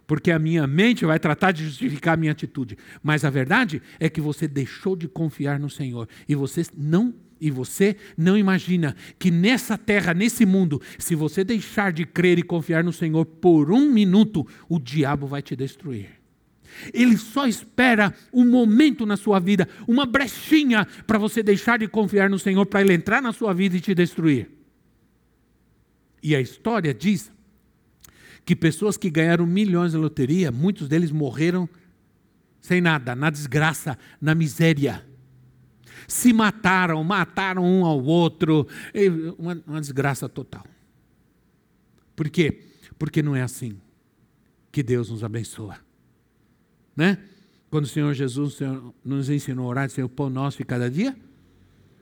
[0.09, 2.75] porque a minha mente vai tratar de justificar a minha atitude.
[3.03, 7.49] Mas a verdade é que você deixou de confiar no Senhor e você não e
[7.49, 12.83] você não imagina que nessa terra, nesse mundo, se você deixar de crer e confiar
[12.83, 16.19] no Senhor por um minuto, o diabo vai te destruir.
[16.93, 22.29] Ele só espera um momento na sua vida, uma brechinha para você deixar de confiar
[22.29, 24.49] no Senhor, para ele entrar na sua vida e te destruir.
[26.21, 27.31] E a história diz
[28.45, 31.67] que pessoas que ganharam milhões na loteria, muitos deles morreram
[32.61, 35.08] sem nada, na desgraça, na miséria
[36.09, 38.67] se mataram, mataram um ao outro,
[39.37, 40.65] uma, uma desgraça total.
[42.15, 42.63] Por quê?
[42.97, 43.79] Porque não é assim
[44.71, 45.77] que Deus nos abençoa.
[46.95, 47.17] Né?
[47.69, 48.57] Quando o Senhor Jesus
[49.05, 51.15] nos ensinou a orar, dizer o pão nosso de cada dia,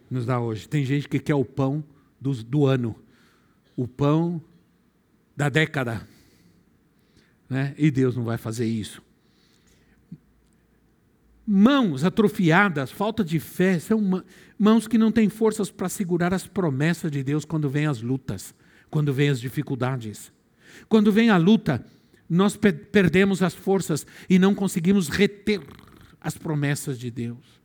[0.09, 0.67] nos dá hoje.
[0.67, 1.83] Tem gente que quer o pão
[2.19, 2.95] do, do ano,
[3.75, 4.41] o pão
[5.35, 6.07] da década.
[7.49, 7.75] Né?
[7.77, 9.05] E Deus não vai fazer isso
[11.47, 14.21] mãos atrofiadas, falta de fé, são
[14.59, 18.53] mãos que não têm forças para segurar as promessas de Deus quando vêm as lutas,
[18.89, 20.29] quando vêm as dificuldades.
[20.89, 21.85] Quando vem a luta,
[22.29, 25.61] nós perdemos as forças e não conseguimos reter
[26.19, 27.61] as promessas de Deus.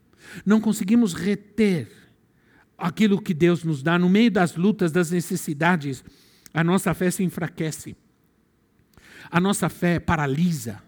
[0.46, 1.90] Não conseguimos reter
[2.78, 3.98] aquilo que Deus nos dá.
[3.98, 6.04] No meio das lutas, das necessidades,
[6.54, 7.96] a nossa fé se enfraquece.
[9.28, 10.80] A nossa fé paralisa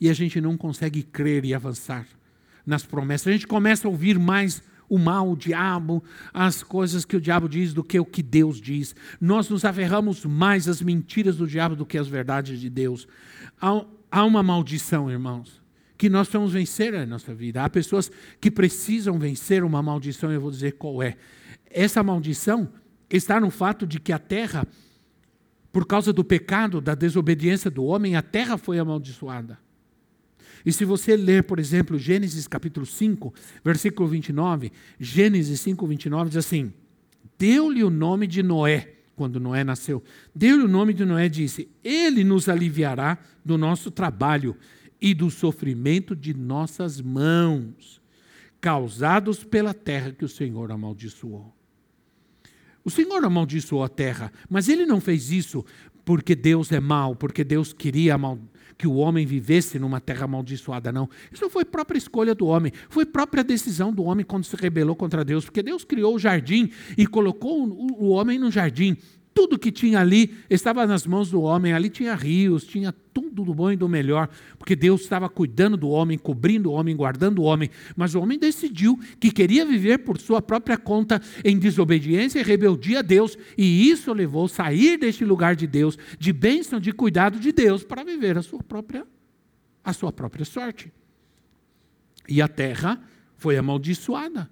[0.00, 2.06] e a gente não consegue crer e avançar
[2.64, 3.28] nas promessas.
[3.28, 6.02] A gente começa a ouvir mais o mal, o diabo,
[6.34, 8.94] as coisas que o diabo diz do que o que Deus diz.
[9.20, 13.06] Nós nos aferramos mais às mentiras do diabo do que às verdades de Deus.
[13.60, 15.62] Há, há uma maldição, irmãos,
[15.96, 17.62] que nós vamos vencer na nossa vida.
[17.62, 18.10] Há pessoas
[18.40, 21.16] que precisam vencer uma maldição, eu vou dizer qual é.
[21.70, 22.68] Essa maldição
[23.08, 24.66] está no fato de que a terra,
[25.70, 29.56] por causa do pecado, da desobediência do homem, a terra foi amaldiçoada.
[30.64, 33.32] E se você ler, por exemplo, Gênesis capítulo 5,
[33.64, 36.72] versículo 29, Gênesis 5, 29 diz assim:
[37.38, 40.02] Deu-lhe o nome de Noé, quando Noé nasceu.
[40.34, 44.56] Deu-lhe o nome de Noé disse: Ele nos aliviará do nosso trabalho
[45.00, 48.00] e do sofrimento de nossas mãos,
[48.60, 51.54] causados pela terra que o Senhor amaldiçoou.
[52.84, 55.64] O Senhor amaldiçoou a terra, mas ele não fez isso
[56.04, 58.14] porque Deus é mau, porque Deus queria
[58.80, 61.06] que o homem vivesse numa terra amaldiçoada, não.
[61.30, 64.96] Isso não foi própria escolha do homem, foi própria decisão do homem quando se rebelou
[64.96, 68.96] contra Deus, porque Deus criou o jardim e colocou o homem no jardim
[69.32, 71.72] tudo que tinha ali estava nas mãos do homem.
[71.72, 75.88] Ali tinha rios, tinha tudo do bom e do melhor, porque Deus estava cuidando do
[75.88, 77.70] homem, cobrindo o homem, guardando o homem.
[77.96, 83.00] Mas o homem decidiu que queria viver por sua própria conta, em desobediência e rebeldia
[83.00, 87.38] a Deus, e isso levou a sair deste lugar de Deus, de bênção, de cuidado
[87.38, 89.06] de Deus, para viver a sua própria,
[89.84, 90.92] a sua própria sorte.
[92.28, 93.00] E a terra
[93.36, 94.50] foi amaldiçoada.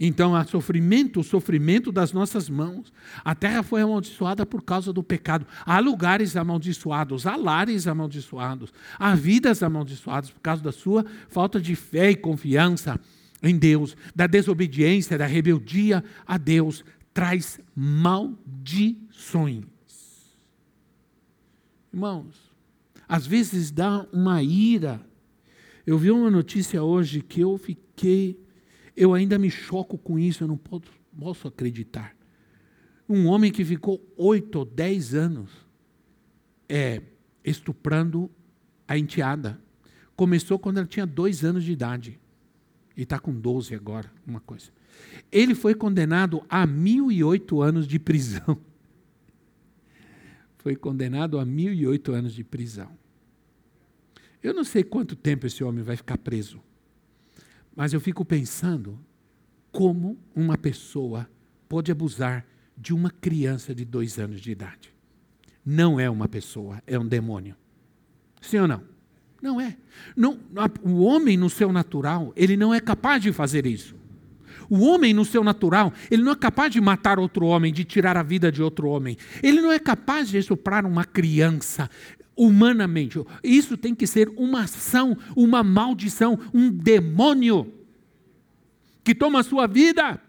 [0.00, 2.92] Então há sofrimento, o sofrimento das nossas mãos.
[3.24, 5.46] A terra foi amaldiçoada por causa do pecado.
[5.66, 11.74] Há lugares amaldiçoados, há lares amaldiçoados, há vidas amaldiçoadas por causa da sua falta de
[11.74, 13.00] fé e confiança
[13.42, 19.64] em Deus, da desobediência, da rebeldia a Deus, traz maldições.
[21.92, 22.48] Irmãos,
[23.08, 25.00] às vezes dá uma ira.
[25.86, 28.38] Eu vi uma notícia hoje que eu fiquei
[28.98, 32.16] eu ainda me choco com isso, eu não posso, acreditar.
[33.08, 35.50] Um homem que ficou oito ou dez anos
[36.68, 37.00] é,
[37.44, 38.28] estuprando
[38.88, 39.60] a enteada.
[40.16, 42.18] Começou quando ela tinha dois anos de idade.
[42.96, 44.70] E está com doze agora, uma coisa.
[45.30, 48.58] Ele foi condenado a mil e oito anos de prisão.
[50.58, 52.90] Foi condenado a mil e oito anos de prisão.
[54.42, 56.60] Eu não sei quanto tempo esse homem vai ficar preso.
[57.78, 58.98] Mas eu fico pensando
[59.70, 61.30] como uma pessoa
[61.68, 62.44] pode abusar
[62.76, 64.92] de uma criança de dois anos de idade.
[65.64, 67.54] Não é uma pessoa, é um demônio.
[68.40, 68.82] Sim ou não?
[69.40, 69.76] Não é.
[70.16, 70.40] Não,
[70.82, 73.94] o homem no seu natural, ele não é capaz de fazer isso.
[74.70, 78.16] O homem no seu natural, ele não é capaz de matar outro homem, de tirar
[78.16, 79.16] a vida de outro homem.
[79.42, 81.90] Ele não é capaz de estuprar uma criança
[82.36, 83.18] humanamente.
[83.42, 87.72] Isso tem que ser uma ação, uma maldição, um demônio
[89.02, 90.20] que toma a sua vida.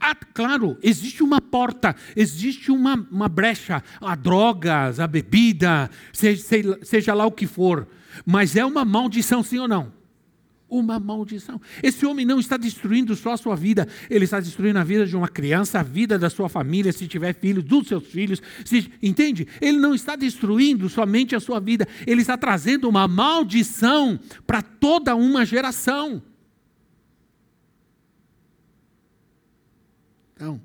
[0.00, 7.14] Ah, claro, existe uma porta, existe uma, uma brecha, a drogas, a bebida, seja, seja
[7.14, 7.86] lá o que for,
[8.24, 10.03] mas é uma maldição, sim ou não?
[10.78, 11.60] Uma maldição.
[11.82, 15.16] Esse homem não está destruindo só a sua vida, ele está destruindo a vida de
[15.16, 18.42] uma criança, a vida da sua família, se tiver filhos, dos seus filhos.
[18.64, 19.46] Se, entende?
[19.60, 25.14] Ele não está destruindo somente a sua vida, ele está trazendo uma maldição para toda
[25.14, 26.22] uma geração.
[30.34, 30.60] Então,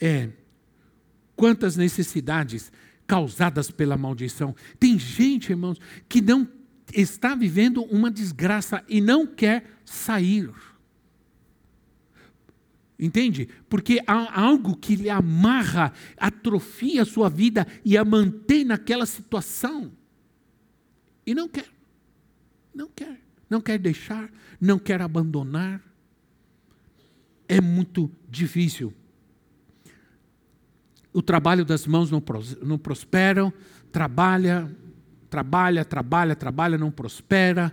[0.00, 0.30] é.
[1.34, 2.72] Quantas necessidades
[3.08, 4.54] causadas pela maldição.
[4.78, 6.46] Tem gente, irmãos, que não
[6.92, 10.50] está vivendo uma desgraça e não quer sair.
[12.98, 13.48] Entende?
[13.68, 19.92] Porque há algo que lhe amarra, atrofia a sua vida e a mantém naquela situação.
[21.24, 21.68] E não quer.
[22.74, 23.20] Não quer.
[23.48, 25.82] Não quer deixar, não quer abandonar.
[27.46, 28.92] É muito difícil.
[31.12, 32.20] O trabalho das mãos não,
[32.78, 33.52] prosperam,
[33.90, 34.70] trabalha,
[35.28, 37.72] trabalha, trabalha, trabalha, não prospera,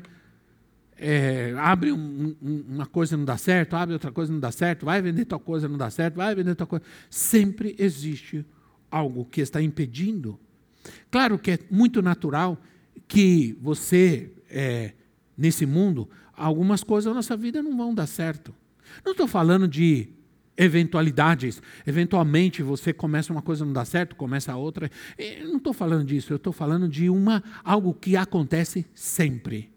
[0.98, 4.86] é, abre um, um, uma coisa não dá certo, abre outra coisa não dá certo,
[4.86, 6.86] vai vender tal coisa não dá certo, vai vender tal coisa.
[7.10, 8.46] Sempre existe
[8.90, 10.40] algo que está impedindo.
[11.12, 12.62] Claro que é muito natural
[13.08, 14.94] que você, é,
[15.38, 18.56] nesse mundo, algumas coisas da nossa vida não vão dar certo.
[19.04, 20.10] Não estou falando de
[20.58, 21.62] eventualidades.
[21.86, 24.90] Eventualmente você começa uma coisa não dá certo, começa a outra.
[25.18, 29.72] Eu não estou falando disso, eu estou falando de uma algo que acontece sempre,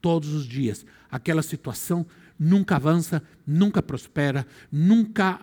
[0.00, 0.84] todos os dias.
[1.10, 2.06] Aquela situação
[2.38, 5.40] nunca avança, nunca prospera, nunca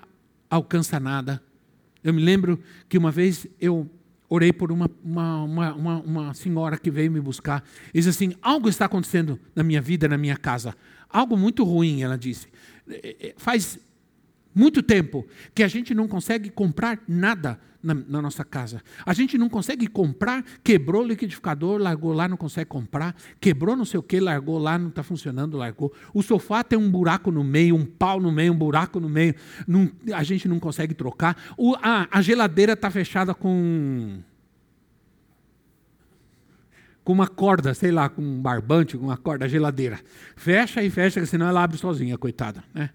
[0.49, 1.41] alcança nada.
[2.03, 3.89] Eu me lembro que uma vez eu
[4.29, 7.63] orei por uma, uma, uma, uma, senhora que veio me buscar.
[7.93, 10.75] E disse assim: algo está acontecendo na minha vida, na minha casa.
[11.09, 12.47] Algo muito ruim, ela disse.
[12.89, 13.79] É, é, faz
[14.53, 18.81] muito tempo que a gente não consegue comprar nada na, na, nossa casa.
[19.05, 23.83] A gente não consegue comprar, quebrou o liquidificador, largou lá, não consegue comprar, quebrou não
[23.83, 25.93] sei o que, largou lá, não está funcionando, largou.
[26.13, 29.35] O sofá tem um buraco no meio, um pau no meio, um buraco no meio,
[29.67, 31.35] não, a gente não consegue trocar.
[31.57, 34.21] O, a, a geladeira está fechada com
[37.03, 39.99] com uma corda, sei lá, com um barbante, com uma corda, a geladeira.
[40.37, 42.63] Fecha e fecha, senão ela abre sozinha, coitada.
[42.73, 42.91] Né?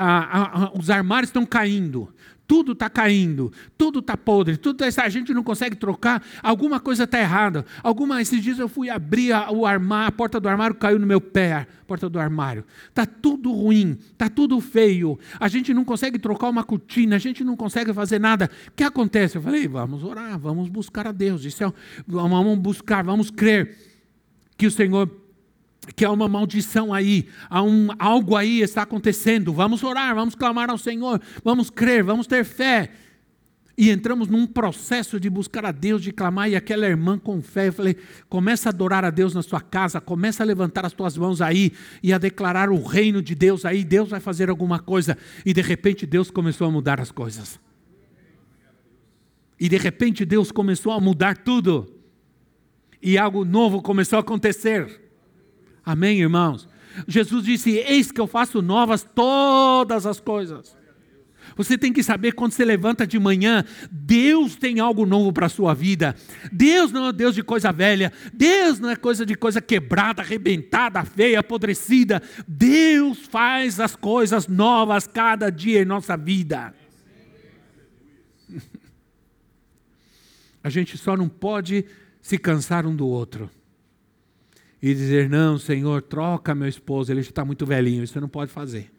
[0.00, 2.08] A, a, os armários estão caindo,
[2.50, 7.04] tudo está caindo, tudo está podre, tudo tá, a gente não consegue trocar, alguma coisa
[7.04, 7.64] está errada.
[7.80, 11.06] Alguma, esses dias eu fui abrir a, o armário, a porta do armário caiu no
[11.06, 12.64] meu pé, a porta do armário.
[12.88, 15.16] Está tudo ruim, está tudo feio.
[15.38, 18.50] A gente não consegue trocar uma cortina, a gente não consegue fazer nada.
[18.66, 19.36] O que acontece?
[19.36, 21.44] Eu falei, vamos orar, vamos buscar a Deus.
[21.44, 21.72] Isso é,
[22.04, 23.76] vamos buscar, vamos crer
[24.56, 25.06] que o Senhor
[25.96, 29.52] que há uma maldição aí, há um, algo aí está acontecendo.
[29.52, 32.90] Vamos orar, vamos clamar ao Senhor, vamos crer, vamos ter fé.
[33.80, 37.68] E entramos num processo de buscar a Deus, de clamar, e aquela irmã com fé,
[37.68, 37.96] eu falei:
[38.28, 41.72] começa a adorar a Deus na sua casa, começa a levantar as tuas mãos aí
[42.02, 45.16] e a declarar o reino de Deus aí, Deus vai fazer alguma coisa.
[45.46, 47.58] E de repente Deus começou a mudar as coisas.
[49.58, 51.90] E de repente Deus começou a mudar tudo.
[53.02, 55.09] E algo novo começou a acontecer.
[55.84, 56.68] Amém, irmãos?
[57.06, 60.76] Jesus disse: Eis que eu faço novas todas as coisas.
[61.56, 65.50] Você tem que saber quando você levanta de manhã, Deus tem algo novo para a
[65.50, 66.14] sua vida.
[66.52, 68.12] Deus não é Deus de coisa velha.
[68.32, 72.22] Deus não é coisa de coisa quebrada, arrebentada, feia, apodrecida.
[72.46, 76.72] Deus faz as coisas novas cada dia em nossa vida.
[80.62, 81.86] A gente só não pode
[82.20, 83.50] se cansar um do outro
[84.82, 88.90] e dizer: Não, Senhor, troca meu esposo, ele está muito velhinho, isso não pode fazer.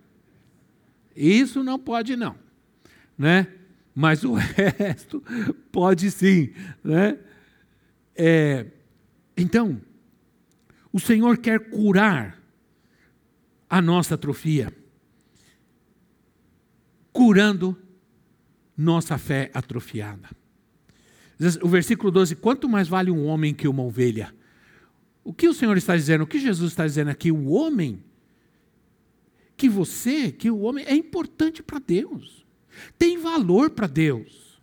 [1.15, 2.35] Isso não pode, não.
[3.17, 3.47] Né?
[3.93, 5.21] Mas o resto
[5.71, 6.53] pode sim.
[6.83, 7.17] Né?
[8.15, 8.65] É,
[9.35, 9.81] então,
[10.93, 12.41] o Senhor quer curar
[13.69, 14.71] a nossa atrofia,
[17.11, 17.77] curando
[18.77, 20.29] nossa fé atrofiada.
[21.61, 24.33] O versículo 12: Quanto mais vale um homem que uma ovelha?
[25.23, 26.23] O que o Senhor está dizendo?
[26.23, 27.31] O que Jesus está dizendo aqui?
[27.31, 28.03] O homem,
[29.55, 32.45] que você, que o homem é importante para Deus,
[32.97, 34.60] tem valor para Deus.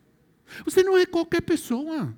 [0.64, 2.16] Você não é qualquer pessoa.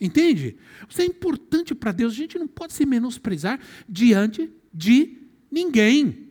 [0.00, 0.56] Entende?
[0.88, 2.12] Você é importante para Deus.
[2.12, 5.18] A gente não pode se menosprezar diante de
[5.50, 6.28] ninguém.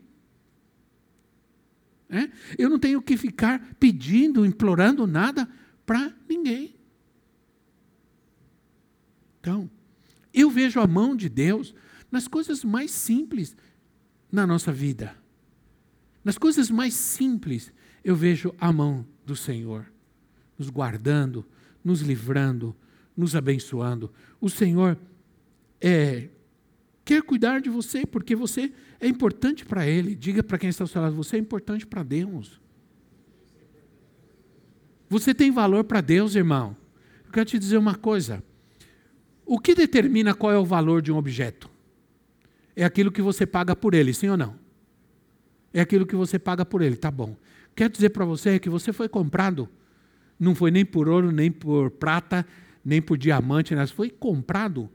[2.09, 2.29] É?
[2.57, 5.47] Eu não tenho que ficar pedindo, implorando nada
[5.85, 6.75] para ninguém.
[9.41, 9.69] Então,
[10.41, 11.73] eu vejo a mão de Deus
[12.11, 13.55] nas coisas mais simples
[14.31, 15.15] na nossa vida.
[16.23, 17.71] Nas coisas mais simples,
[18.03, 19.85] eu vejo a mão do Senhor,
[20.57, 21.45] nos guardando,
[21.83, 22.75] nos livrando,
[23.15, 24.11] nos abençoando.
[24.39, 24.97] O Senhor
[25.79, 26.29] é,
[27.03, 30.15] quer cuidar de você, porque você é importante para Ele.
[30.15, 32.59] Diga para quem está ao seu lado: você é importante para Deus.
[35.09, 36.75] Você tem valor para Deus, irmão.
[37.25, 38.43] Eu quero te dizer uma coisa.
[39.47, 41.69] O que determina qual é o valor de um objeto?
[42.75, 44.55] É aquilo que você paga por ele, sim ou não?
[45.73, 47.33] É aquilo que você paga por ele, tá bom.
[47.73, 49.69] Quero dizer para você que você foi comprado,
[50.37, 52.45] não foi nem por ouro, nem por prata,
[52.83, 54.89] nem por diamante, mas foi comprado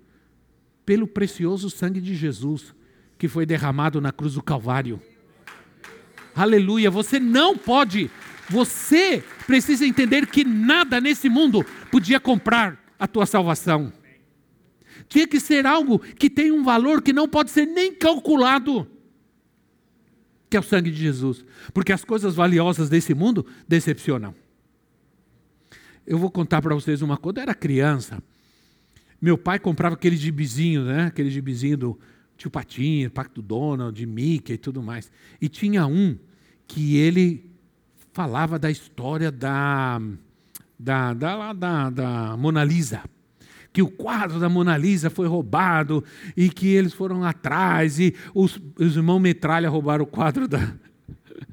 [0.85, 2.75] pelo precioso sangue de Jesus,
[3.17, 5.01] que foi derramado na cruz do Calvário.
[6.35, 8.11] Aleluia, você não pode,
[8.51, 13.91] você precisa entender que nada nesse mundo podia comprar a tua salvação.
[15.13, 18.89] Tinha que ser algo que tem um valor que não pode ser nem calculado,
[20.49, 21.45] que é o sangue de Jesus.
[21.75, 24.35] Porque as coisas valiosas desse mundo decepcionam.
[26.07, 27.41] Eu vou contar para vocês uma coisa.
[27.41, 28.23] Eu era criança,
[29.21, 31.05] meu pai comprava aquele gibizinho, né?
[31.05, 32.01] Aquele gibizinho do
[32.35, 35.13] tio Patinho, Pacto Donald, de Mickey e tudo mais.
[35.43, 36.17] E tinha um
[36.67, 37.51] que ele
[38.15, 40.01] falava da história da,
[40.79, 43.03] da, da, da, da Mona Lisa
[43.73, 46.05] que o quadro da Mona Lisa foi roubado
[46.37, 50.75] e que eles foram atrás e os, os irmãos Metralha roubaram o quadro da.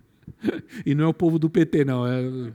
[0.85, 2.05] e não é o povo do PT, não.
[2.05, 2.51] É...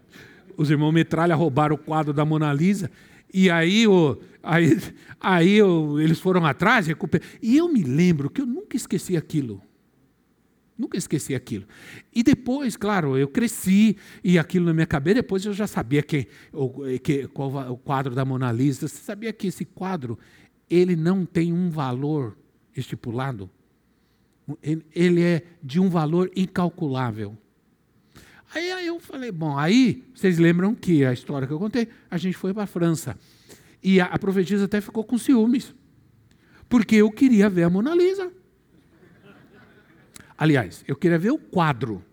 [0.57, 2.91] Os irmãos Metralha roubaram o quadro da Mona Lisa
[3.37, 4.79] e aí, o, aí,
[5.19, 6.87] aí o, eles foram atrás.
[7.43, 9.61] E eu me lembro que eu nunca esqueci aquilo.
[10.77, 11.67] Nunca esqueci aquilo.
[12.13, 16.27] E depois, claro, eu cresci e aquilo na minha cabeça, depois eu já sabia que,
[16.53, 18.89] o, que qual, o quadro da Mona Lisa.
[18.89, 20.19] Você sabia que esse quadro
[20.69, 22.37] ele não tem um valor
[22.77, 23.49] estipulado?
[24.93, 27.39] Ele é de um valor incalculável.
[28.53, 32.17] Aí, aí eu falei, bom, aí vocês lembram que a história que eu contei, a
[32.19, 33.17] gente foi para a França.
[33.83, 35.73] E a, a profetisa até ficou com ciúmes.
[36.69, 38.33] Porque eu queria ver a Mona Lisa.
[40.45, 42.05] Aliás, eu queria ver o quadro.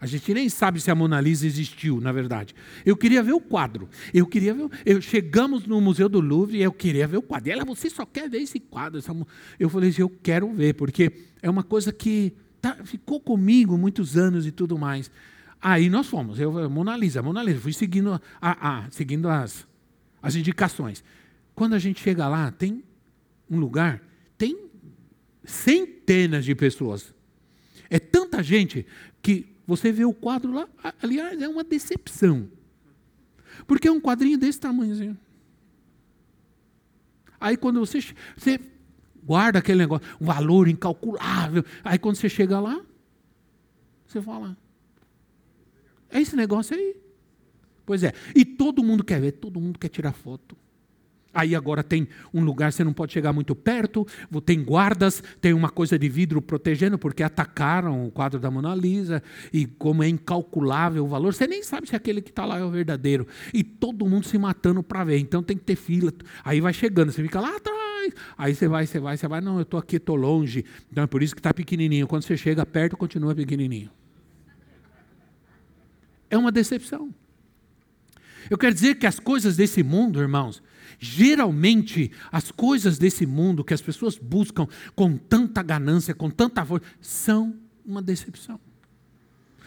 [0.00, 2.54] A gente nem sabe se a Mona Lisa existiu, na verdade.
[2.86, 3.86] Eu queria ver o quadro.
[4.14, 4.70] Eu queria ver.
[4.86, 7.50] Eu, chegamos no Museu do Louvre e eu queria ver o quadro.
[7.50, 8.98] E ela, você só quer ver esse quadro?
[8.98, 9.14] Essa...
[9.60, 11.12] Eu falei assim, eu quero ver, porque
[11.42, 15.10] é uma coisa que tá, ficou comigo muitos anos e tudo mais.
[15.60, 19.68] Aí nós fomos, eu, Mona Lisa, Mona Lisa, fui seguindo, a, a, seguindo as,
[20.22, 21.04] as indicações.
[21.54, 22.82] Quando a gente chega lá, tem
[23.50, 24.02] um lugar,
[24.38, 24.70] tem
[25.44, 27.17] centenas de pessoas.
[27.90, 28.86] É tanta gente
[29.22, 30.68] que você vê o quadro lá,
[31.02, 32.48] aliás, é uma decepção.
[33.66, 35.16] Porque é um quadrinho desse tamanhozinho.
[37.40, 38.00] Aí quando você,
[38.36, 38.60] você
[39.22, 42.80] guarda aquele negócio, um valor incalculável, aí quando você chega lá,
[44.06, 44.56] você fala,
[46.10, 46.96] é esse negócio aí.
[47.84, 48.12] Pois é.
[48.34, 50.56] E todo mundo quer ver, todo mundo quer tirar foto.
[51.32, 54.06] Aí agora tem um lugar, você não pode chegar muito perto,
[54.44, 59.22] tem guardas, tem uma coisa de vidro protegendo, porque atacaram o quadro da Mona Lisa,
[59.52, 62.64] e como é incalculável o valor, você nem sabe se aquele que está lá é
[62.64, 63.26] o verdadeiro.
[63.52, 66.12] E todo mundo se matando para ver, então tem que ter fila.
[66.42, 69.56] Aí vai chegando, você fica lá atrás, aí você vai, você vai, você vai, não,
[69.56, 70.64] eu estou aqui, estou longe.
[70.90, 72.06] Então é por isso que está pequenininho.
[72.06, 73.90] Quando você chega perto, continua pequenininho.
[76.30, 77.14] É uma decepção.
[78.50, 80.62] Eu quero dizer que as coisas desse mundo, irmãos,
[80.98, 86.86] geralmente as coisas desse mundo que as pessoas buscam com tanta ganância, com tanta força,
[87.00, 88.60] são uma decepção.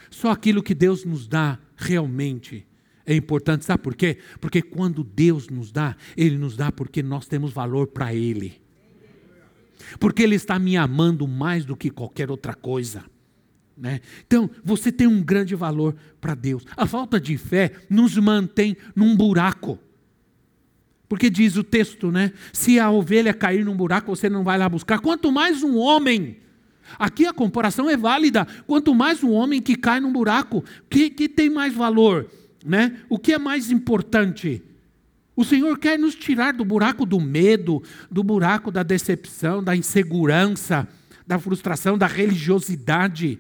[0.10, 2.68] Só aquilo que Deus nos dá realmente
[3.06, 4.20] é importante, sabe por quê?
[4.40, 8.62] Porque quando Deus nos dá, Ele nos dá porque nós temos valor para Ele.
[10.00, 13.04] Porque Ele está me amando mais do que qualquer outra coisa.
[13.76, 14.02] Né?
[14.26, 16.64] Então, você tem um grande valor para Deus.
[16.78, 19.80] A falta de fé nos mantém num buraco.
[21.12, 22.32] Porque diz o texto, né?
[22.54, 25.00] Se a ovelha cair num buraco, você não vai lá buscar.
[25.00, 26.38] Quanto mais um homem.
[26.98, 28.48] Aqui a comparação é válida.
[28.66, 32.32] Quanto mais um homem que cai num buraco, que, que tem mais valor?
[32.64, 32.98] Né?
[33.10, 34.64] O que é mais importante?
[35.36, 40.88] O Senhor quer nos tirar do buraco do medo, do buraco da decepção, da insegurança,
[41.28, 43.38] da frustração, da religiosidade.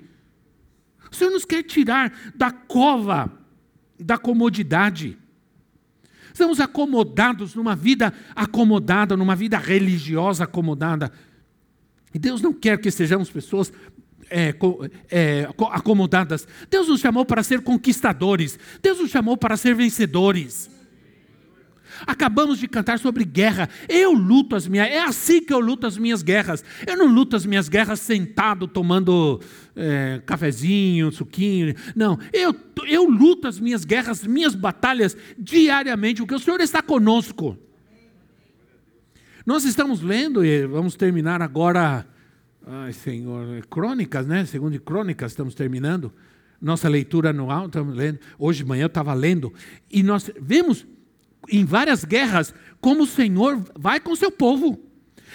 [1.09, 3.31] O Senhor nos quer tirar da cova
[3.97, 5.17] da comodidade.
[6.33, 11.11] Estamos acomodados numa vida acomodada, numa vida religiosa acomodada.
[12.13, 13.71] E Deus não quer que sejamos pessoas
[14.29, 14.55] é,
[15.09, 16.47] é, acomodadas.
[16.69, 18.57] Deus nos chamou para ser conquistadores.
[18.81, 20.69] Deus nos chamou para ser vencedores.
[22.05, 23.69] Acabamos de cantar sobre guerra.
[23.87, 24.87] Eu luto as minhas.
[24.87, 26.63] É assim que eu luto as minhas guerras.
[26.85, 29.39] Eu não luto as minhas guerras sentado tomando
[29.75, 31.75] é, cafezinho, suquinho.
[31.95, 32.17] Não.
[32.33, 32.55] Eu,
[32.87, 37.57] eu luto as minhas guerras, minhas batalhas diariamente, porque o Senhor está conosco.
[39.45, 42.05] Nós estamos lendo e vamos terminar agora.
[42.65, 44.45] Ai, Senhor, Crônicas, né?
[44.45, 46.13] Segundo Crônicas, estamos terminando.
[46.61, 48.19] Nossa leitura anual, estamos lendo.
[48.37, 49.51] Hoje de manhã eu estava lendo.
[49.89, 50.85] E nós vemos
[51.49, 54.79] em várias guerras, como o Senhor vai com o seu povo.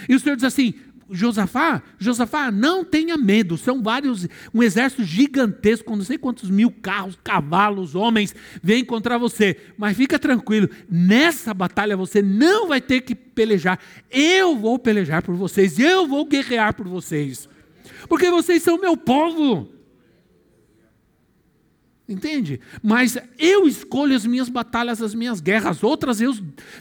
[0.07, 0.73] E o Senhor diz assim:
[1.09, 7.17] Josafá, Josafá, não tenha medo, são vários, um exército gigantesco, não sei quantos mil carros,
[7.23, 13.15] cavalos, homens, vem contra você, mas fica tranquilo, nessa batalha você não vai ter que
[13.15, 13.79] pelejar,
[14.11, 17.47] eu vou pelejar por vocês, eu vou guerrear por vocês,
[18.09, 19.76] porque vocês são meu povo.
[22.07, 22.61] Entende?
[22.81, 26.33] Mas eu escolho as minhas batalhas, as minhas guerras, outras eu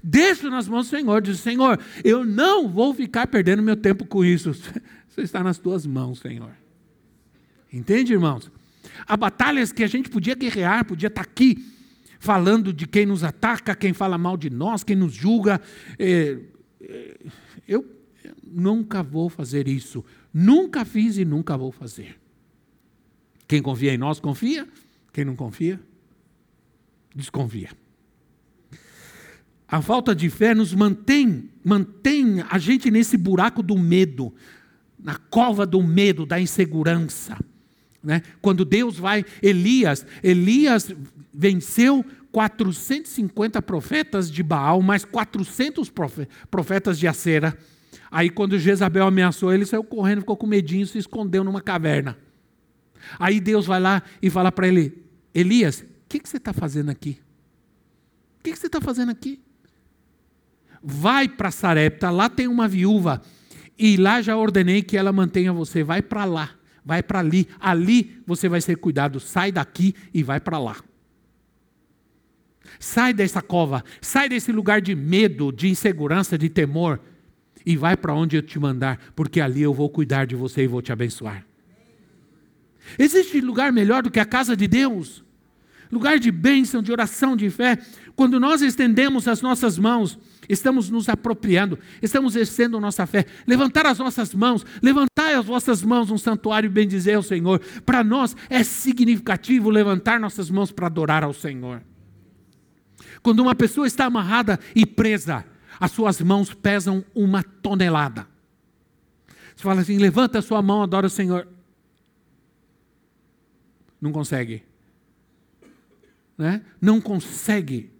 [0.02, 1.20] deixo nas mãos do Senhor.
[1.20, 4.50] Diz: Senhor, eu não vou ficar perdendo meu tempo com isso.
[5.10, 6.50] Isso está nas tuas mãos, Senhor.
[7.72, 8.50] Entende, irmãos?
[9.06, 11.64] Há batalhas que a gente podia guerrear, podia estar aqui
[12.20, 15.60] falando de quem nos ataca, quem fala mal de nós, quem nos julga.
[15.98, 16.38] É,
[16.80, 17.16] é,
[17.66, 17.84] eu
[18.46, 20.04] nunca vou fazer isso.
[20.32, 22.18] Nunca fiz e nunca vou fazer.
[23.48, 24.68] Quem confia em nós, confia.
[25.16, 25.80] Quem não confia,
[27.14, 27.70] desconfia.
[29.66, 34.34] A falta de fé nos mantém, mantém a gente nesse buraco do medo,
[35.02, 37.34] na cova do medo, da insegurança.
[38.02, 38.20] Né?
[38.42, 40.94] Quando Deus vai, Elias, Elias
[41.32, 45.90] venceu 450 profetas de Baal, mais 400
[46.50, 47.56] profetas de Acera.
[48.10, 52.18] Aí quando Jezabel ameaçou, ele saiu correndo, ficou com medinho, se escondeu numa caverna.
[53.18, 55.05] Aí Deus vai lá e fala para ele:
[55.36, 57.20] Elias, o que, que, você está fazendo aqui?
[58.40, 59.38] O que, que, você está fazendo aqui?
[60.82, 63.20] Vai para Sarepta, lá tem uma viúva,
[63.78, 65.84] e lá já ordenei que ela mantenha você.
[65.84, 69.20] Vai para lá, vai para ali, ali você vai ser cuidado.
[69.20, 70.76] Sai daqui e vai para lá.
[72.80, 76.98] Sai dessa cova, sai desse lugar de medo, de insegurança, de temor,
[77.64, 80.66] e vai para onde eu te mandar, porque ali eu vou cuidar de você e
[80.66, 81.44] vou te abençoar.
[82.98, 85.25] Existe lugar melhor do que a casa de Deus?
[85.90, 87.78] Lugar de bênção, de oração, de fé.
[88.14, 90.18] Quando nós estendemos as nossas mãos,
[90.48, 93.26] estamos nos apropriando, estamos exercendo nossa fé.
[93.46, 97.60] Levantar as nossas mãos, levantar as vossas mãos no santuário e bendizer ao Senhor.
[97.84, 101.82] Para nós é significativo levantar nossas mãos para adorar ao Senhor.
[103.22, 105.44] Quando uma pessoa está amarrada e presa,
[105.80, 108.26] as suas mãos pesam uma tonelada.
[109.54, 111.48] Você fala assim: levanta a sua mão, adora o Senhor.
[114.00, 114.62] Não consegue.
[116.36, 116.62] Né?
[116.80, 117.90] Não consegue.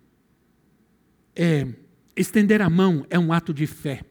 [1.35, 1.67] É,
[2.17, 4.03] estender a mão é um ato de fé,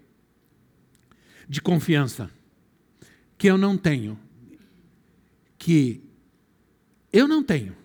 [1.49, 2.29] de confiança,
[3.37, 4.19] que eu não tenho.
[5.57, 6.03] Que
[7.11, 7.75] eu não tenho,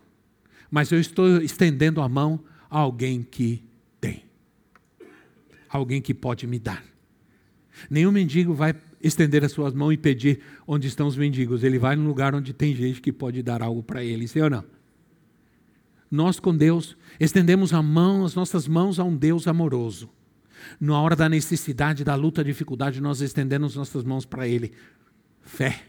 [0.71, 3.65] mas eu estou estendendo a mão a alguém que
[4.01, 4.25] tem,
[5.69, 6.85] alguém que pode me dar.
[7.89, 11.63] Nenhum mendigo vai estender as suas mãos e pedir onde estão os mendigos.
[11.63, 14.51] Ele vai no lugar onde tem gente que pode dar algo para ele, sim ou
[14.51, 14.65] não?
[16.11, 20.11] Nós com Deus estendemos a mão, as nossas mãos a um Deus amoroso.
[20.79, 24.73] Na hora da necessidade, da luta, da dificuldade, nós estendemos nossas mãos para Ele.
[25.41, 25.85] Fé.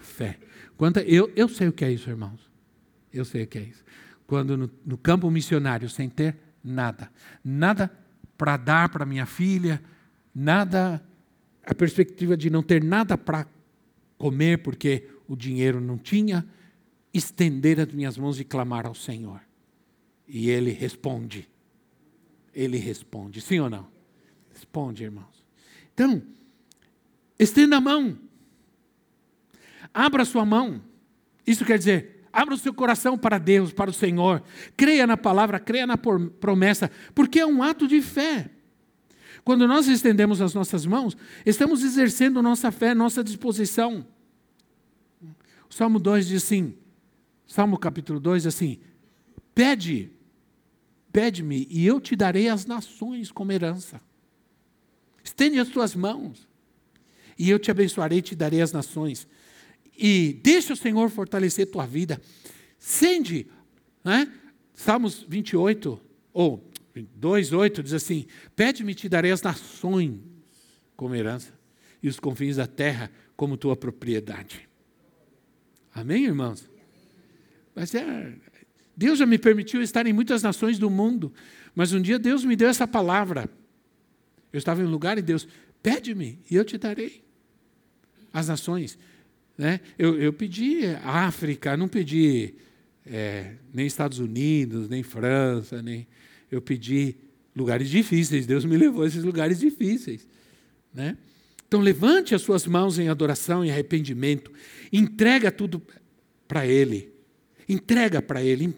[0.00, 0.38] Fé.
[0.76, 2.50] Quanto, eu, eu sei o que é isso, irmãos.
[3.12, 3.82] Eu sei o que é isso.
[4.26, 7.10] Quando no, no campo missionário, sem ter nada,
[7.44, 7.90] nada
[8.36, 9.82] para dar para minha filha,
[10.34, 11.02] nada
[11.64, 13.46] a perspectiva de não ter nada para
[14.18, 16.46] comer porque o dinheiro não tinha,
[17.12, 19.40] estender as minhas mãos e clamar ao Senhor.
[20.26, 21.48] E Ele responde.
[22.54, 23.40] Ele responde.
[23.40, 23.88] Sim ou não?
[24.52, 25.44] Responde, irmãos.
[25.92, 26.22] Então,
[27.38, 28.18] estenda a mão.
[29.92, 30.80] Abra sua mão.
[31.46, 34.42] Isso quer dizer, abra o seu coração para Deus, para o Senhor.
[34.76, 38.50] Creia na palavra, creia na promessa, porque é um ato de fé.
[39.44, 44.06] Quando nós estendemos as nossas mãos, estamos exercendo nossa fé, nossa disposição.
[45.68, 46.74] O Salmo 2 diz assim,
[47.52, 48.78] Salmo capítulo 2 diz assim:
[49.54, 50.10] Pede,
[51.12, 54.00] pede-me e eu te darei as nações como herança.
[55.22, 56.48] Estende as tuas mãos
[57.38, 59.28] e eu te abençoarei e te darei as nações.
[59.98, 62.18] E deixa o Senhor fortalecer tua vida.
[62.78, 63.46] Sende,
[64.02, 64.32] né?
[64.74, 66.00] Salmos 28,
[66.32, 66.66] ou
[67.20, 68.24] 2,8 diz assim:
[68.56, 70.18] Pede-me, te darei as nações
[70.96, 71.52] como herança,
[72.02, 74.66] e os confins da terra como tua propriedade.
[75.94, 76.71] Amém, irmãos?
[77.74, 78.32] Mas é,
[78.96, 81.32] Deus já me permitiu estar em muitas nações do mundo,
[81.74, 83.48] mas um dia Deus me deu essa palavra.
[84.52, 85.48] Eu estava em um lugar e Deus,
[85.82, 87.22] pede-me e eu te darei
[88.32, 88.98] as nações.
[89.56, 89.80] Né?
[89.98, 92.54] Eu, eu pedi África, não pedi
[93.06, 96.06] é, nem Estados Unidos, nem França, nem
[96.50, 97.16] eu pedi
[97.54, 100.26] lugares difíceis, Deus me levou a esses lugares difíceis.
[100.92, 101.16] Né?
[101.66, 104.52] Então, levante as suas mãos em adoração e arrependimento,
[104.92, 105.82] entrega tudo
[106.46, 107.11] para Ele,
[107.68, 108.74] entrega para Ele.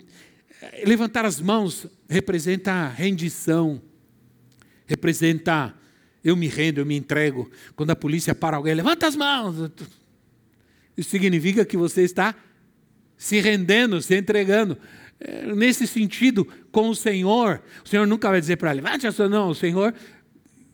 [0.85, 3.83] Levantar as mãos representa rendição,
[4.87, 5.75] representa
[6.25, 7.51] eu me rendo, eu me entrego.
[7.77, 9.71] Quando a polícia para alguém, levanta as mãos.
[10.97, 12.35] Isso significa que você está
[13.17, 14.79] se rendendo, se entregando.
[15.21, 19.13] É, nesse sentido, com o Senhor, o Senhor nunca vai dizer para ele, levante a
[19.13, 19.95] sua mão, o Senhor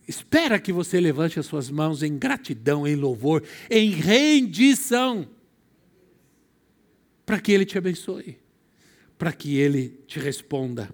[0.06, 5.28] espera que você levante as suas mãos em gratidão, em louvor, em rendição,
[7.30, 8.36] para que Ele te abençoe,
[9.16, 10.92] para que Ele te responda.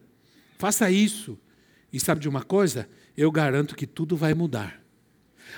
[0.59, 1.39] Faça isso,
[1.91, 2.87] e sabe de uma coisa?
[3.17, 4.79] Eu garanto que tudo vai mudar.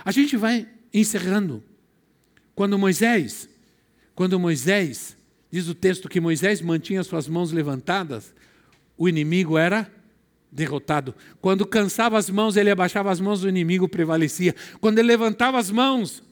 [0.05, 1.65] A gente vai encerrando.
[2.55, 3.49] Quando Moisés,
[4.15, 5.19] quando Moisés
[5.51, 8.35] Diz o texto que Moisés mantinha suas mãos levantadas,
[8.97, 9.91] o inimigo era
[10.53, 11.13] derrotado.
[11.41, 14.55] Quando cansava as mãos, ele abaixava as mãos, o inimigo prevalecia.
[14.81, 16.23] Quando ele levantava as mãos,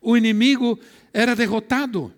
[0.00, 0.80] o inimigo
[1.12, 2.12] era derrotado.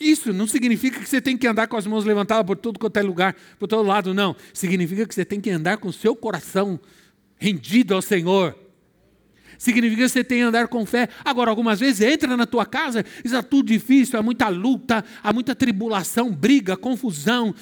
[0.00, 2.96] Isso não significa que você tem que andar com as mãos levantadas por todo quanto
[2.96, 4.34] é lugar, por todo lado, não.
[4.54, 6.80] Significa que você tem que andar com o seu coração
[7.36, 8.56] rendido ao Senhor
[9.60, 11.10] significa que você tem que andar com fé.
[11.22, 15.54] Agora, algumas vezes entra na tua casa, está tudo difícil, há muita luta, há muita
[15.54, 17.54] tribulação, briga, confusão,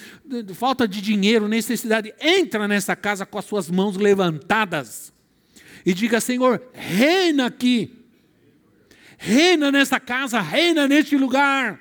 [0.54, 2.14] falta de dinheiro, necessidade.
[2.20, 5.12] Entra nessa casa com as suas mãos levantadas
[5.84, 7.98] e diga: Senhor, reina aqui,
[9.18, 11.80] reina nessa casa, reina neste lugar,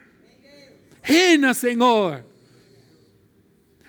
[1.08, 2.24] reina, Senhor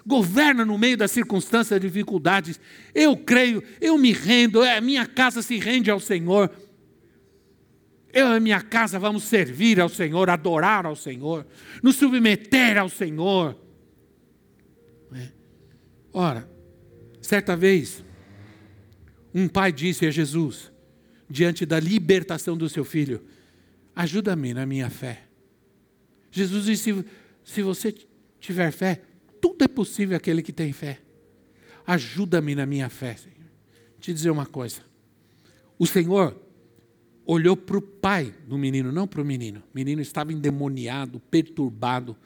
[0.09, 2.59] governa no meio das circunstâncias, dificuldades.
[2.95, 6.51] Eu creio, eu me rendo, a minha casa se rende ao Senhor.
[8.11, 11.47] Eu e minha casa vamos servir ao Senhor, adorar ao Senhor,
[11.83, 13.55] nos submeter ao Senhor.
[15.12, 15.29] É.
[16.11, 16.49] Ora,
[17.21, 18.03] certa vez,
[19.35, 20.73] um pai disse a Jesus,
[21.29, 23.23] diante da libertação do seu filho:
[23.95, 25.28] Ajuda-me na minha fé.
[26.31, 27.05] Jesus disse:
[27.45, 27.95] Se você
[28.41, 29.03] tiver fé,
[29.41, 31.01] tudo é possível aquele que tem fé.
[31.87, 33.37] ajuda-me na minha fé, Senhor.
[33.99, 34.83] Te dizer uma coisa.
[35.79, 36.37] O Senhor
[37.24, 39.61] olhou para o pai do menino, não para o menino.
[39.61, 42.16] O menino estava endemoniado, perturbado.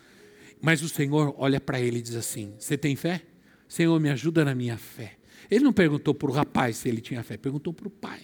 [0.60, 3.22] Mas o Senhor olha para ele e diz assim: Você tem fé?
[3.68, 5.16] Senhor, me ajuda na minha fé.
[5.50, 8.20] Ele não perguntou para o rapaz se ele tinha fé, perguntou para o pai.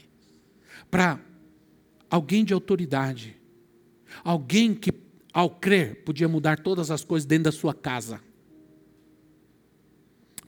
[0.91, 1.21] Para
[2.09, 3.37] alguém de autoridade.
[4.23, 4.93] Alguém que,
[5.39, 8.21] ao crer, podia mudar todas as coisas dentro da sua casa.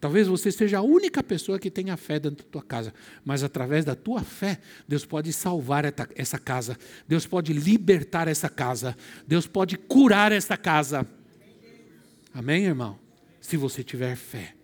[0.01, 2.93] Talvez você seja a única pessoa que tenha fé dentro da tua casa,
[3.25, 5.85] mas através da tua fé, Deus pode salvar
[6.17, 6.77] essa casa,
[7.07, 8.97] Deus pode libertar essa casa,
[9.29, 11.07] Deus pode curar essa casa.
[12.35, 12.99] Amém, irmão?
[13.41, 14.57] Se você tiver fé.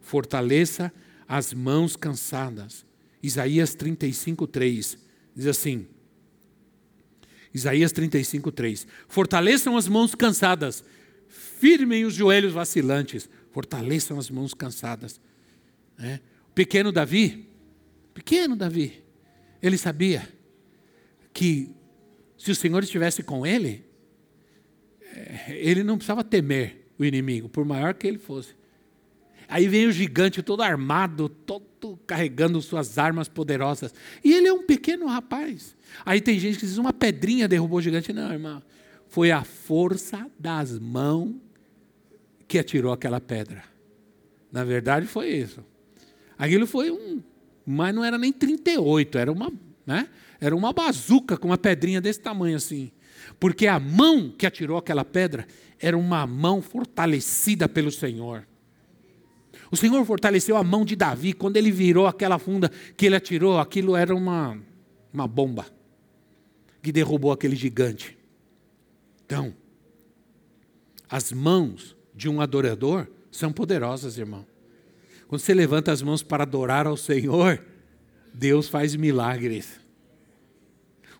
[0.00, 0.90] Fortaleça
[1.28, 2.86] as mãos cansadas.
[3.22, 4.98] Isaías 35, 3
[5.34, 5.86] diz assim:
[7.56, 10.84] Isaías 35, 3: Fortaleçam as mãos cansadas,
[11.26, 15.18] firmem os joelhos vacilantes, fortaleçam as mãos cansadas.
[15.98, 16.20] É.
[16.50, 17.48] O pequeno Davi,
[18.12, 19.02] pequeno Davi,
[19.62, 20.28] ele sabia
[21.32, 21.74] que
[22.36, 23.84] se o Senhor estivesse com ele,
[25.00, 28.54] é, ele não precisava temer o inimigo, por maior que ele fosse.
[29.48, 33.94] Aí vem o gigante todo armado, todo carregando suas armas poderosas.
[34.24, 35.76] E ele é um pequeno rapaz.
[36.04, 38.12] Aí tem gente que diz: uma pedrinha derrubou o gigante.
[38.12, 38.62] Não, irmão.
[39.08, 41.34] Foi a força das mãos
[42.48, 43.62] que atirou aquela pedra.
[44.50, 45.64] Na verdade, foi isso.
[46.38, 47.22] Aquilo foi um.
[47.64, 49.52] Mas não era nem 38, era uma,
[49.84, 50.08] né?
[50.40, 52.90] era uma bazuca com uma pedrinha desse tamanho assim.
[53.40, 55.46] Porque a mão que atirou aquela pedra
[55.80, 58.46] era uma mão fortalecida pelo Senhor.
[59.70, 63.58] O Senhor fortaleceu a mão de Davi quando ele virou aquela funda que ele atirou,
[63.58, 64.58] aquilo era uma,
[65.12, 65.66] uma bomba
[66.82, 68.16] que derrubou aquele gigante.
[69.24, 69.52] Então,
[71.08, 74.46] as mãos de um adorador são poderosas, irmão.
[75.26, 77.60] Quando você levanta as mãos para adorar ao Senhor,
[78.32, 79.80] Deus faz milagres.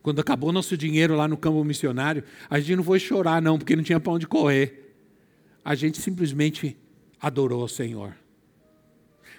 [0.03, 3.75] Quando acabou nosso dinheiro lá no campo missionário, a gente não foi chorar, não, porque
[3.75, 4.95] não tinha para onde correr.
[5.65, 6.77] A gente simplesmente
[7.21, 8.15] adorou ao Senhor.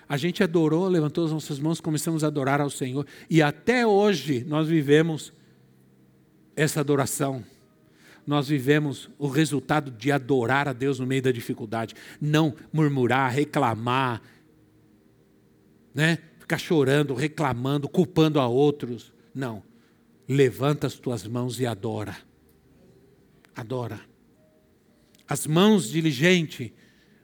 [0.08, 3.06] A gente adorou, levantou as nossas mãos, começamos a adorar ao Senhor.
[3.30, 5.34] E até hoje nós vivemos
[6.56, 7.44] essa adoração
[8.28, 14.22] nós vivemos o resultado de adorar a Deus no meio da dificuldade, não murmurar, reclamar,
[15.96, 16.18] né?
[16.38, 19.14] ficar chorando, reclamando, culpando a outros.
[19.34, 19.64] Não.
[20.28, 22.18] Levanta as tuas mãos e adora.
[23.56, 24.02] Adora.
[25.26, 26.72] As mãos diligentes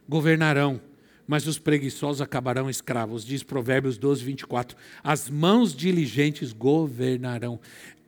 [0.08, 0.80] governarão,
[1.26, 3.24] mas os preguiçosos acabarão escravos.
[3.24, 4.76] Diz Provérbios 12, 24.
[5.02, 7.60] As mãos diligentes governarão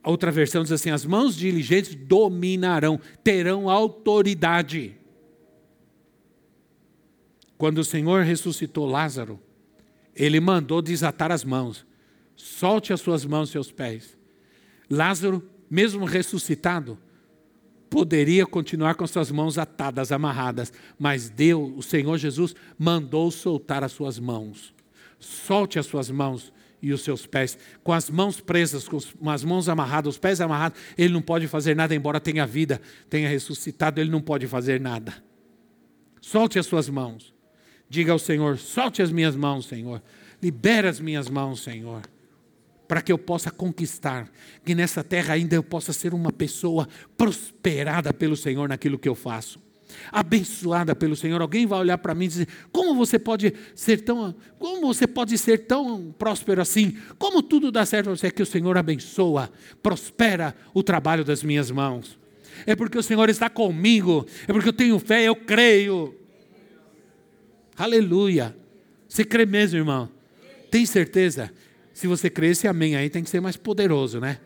[0.06, 4.96] outra versão diz assim: as mãos diligentes dominarão, terão autoridade.
[7.58, 9.40] Quando o Senhor ressuscitou Lázaro,
[10.14, 11.84] ele mandou desatar as mãos.
[12.36, 14.16] Solte as suas mãos e seus pés.
[14.90, 16.98] Lázaro, mesmo ressuscitado,
[17.88, 23.92] poderia continuar com suas mãos atadas, amarradas, mas Deus, o Senhor Jesus, mandou soltar as
[23.92, 24.74] suas mãos.
[25.18, 29.68] Solte as suas mãos e os seus pés, com as mãos presas, com as mãos
[29.68, 34.10] amarradas, os pés amarrados, ele não pode fazer nada, embora tenha vida, tenha ressuscitado, ele
[34.10, 35.14] não pode fazer nada.
[36.20, 37.34] Solte as suas mãos.
[37.88, 40.02] Diga ao Senhor: solte as minhas mãos, Senhor.
[40.42, 42.02] Libera as minhas mãos, Senhor.
[42.86, 44.30] Para que eu possa conquistar,
[44.64, 49.14] que nessa terra ainda eu possa ser uma pessoa prosperada pelo Senhor naquilo que eu
[49.14, 49.66] faço
[50.10, 51.40] abençoada pelo Senhor.
[51.40, 55.36] Alguém vai olhar para mim e dizer: "Como você pode ser tão, como você pode
[55.38, 56.96] ser tão próspero assim?
[57.18, 59.50] Como tudo dá certo você é que o Senhor abençoa,
[59.82, 62.18] prospera o trabalho das minhas mãos.
[62.66, 66.14] É porque o Senhor está comigo, é porque eu tenho fé, eu creio.
[67.76, 68.56] Aleluia.
[69.08, 70.08] Você crê mesmo, irmão?
[70.70, 71.52] Tem certeza?
[71.96, 74.38] Se você crê, esse amém aí tem que ser mais poderoso, né?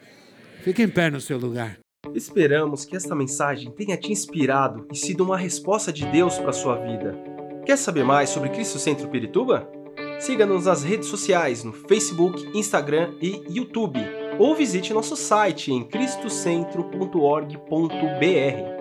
[0.62, 1.80] Fique em pé no seu lugar.
[2.14, 6.52] Esperamos que esta mensagem tenha te inspirado e sido uma resposta de Deus para a
[6.52, 7.18] sua vida.
[7.66, 9.68] Quer saber mais sobre Cristo Centro Pirituba?
[10.20, 13.98] Siga-nos nas redes sociais no Facebook, Instagram e YouTube,
[14.38, 18.79] ou visite nosso site em cristocentro.org.br.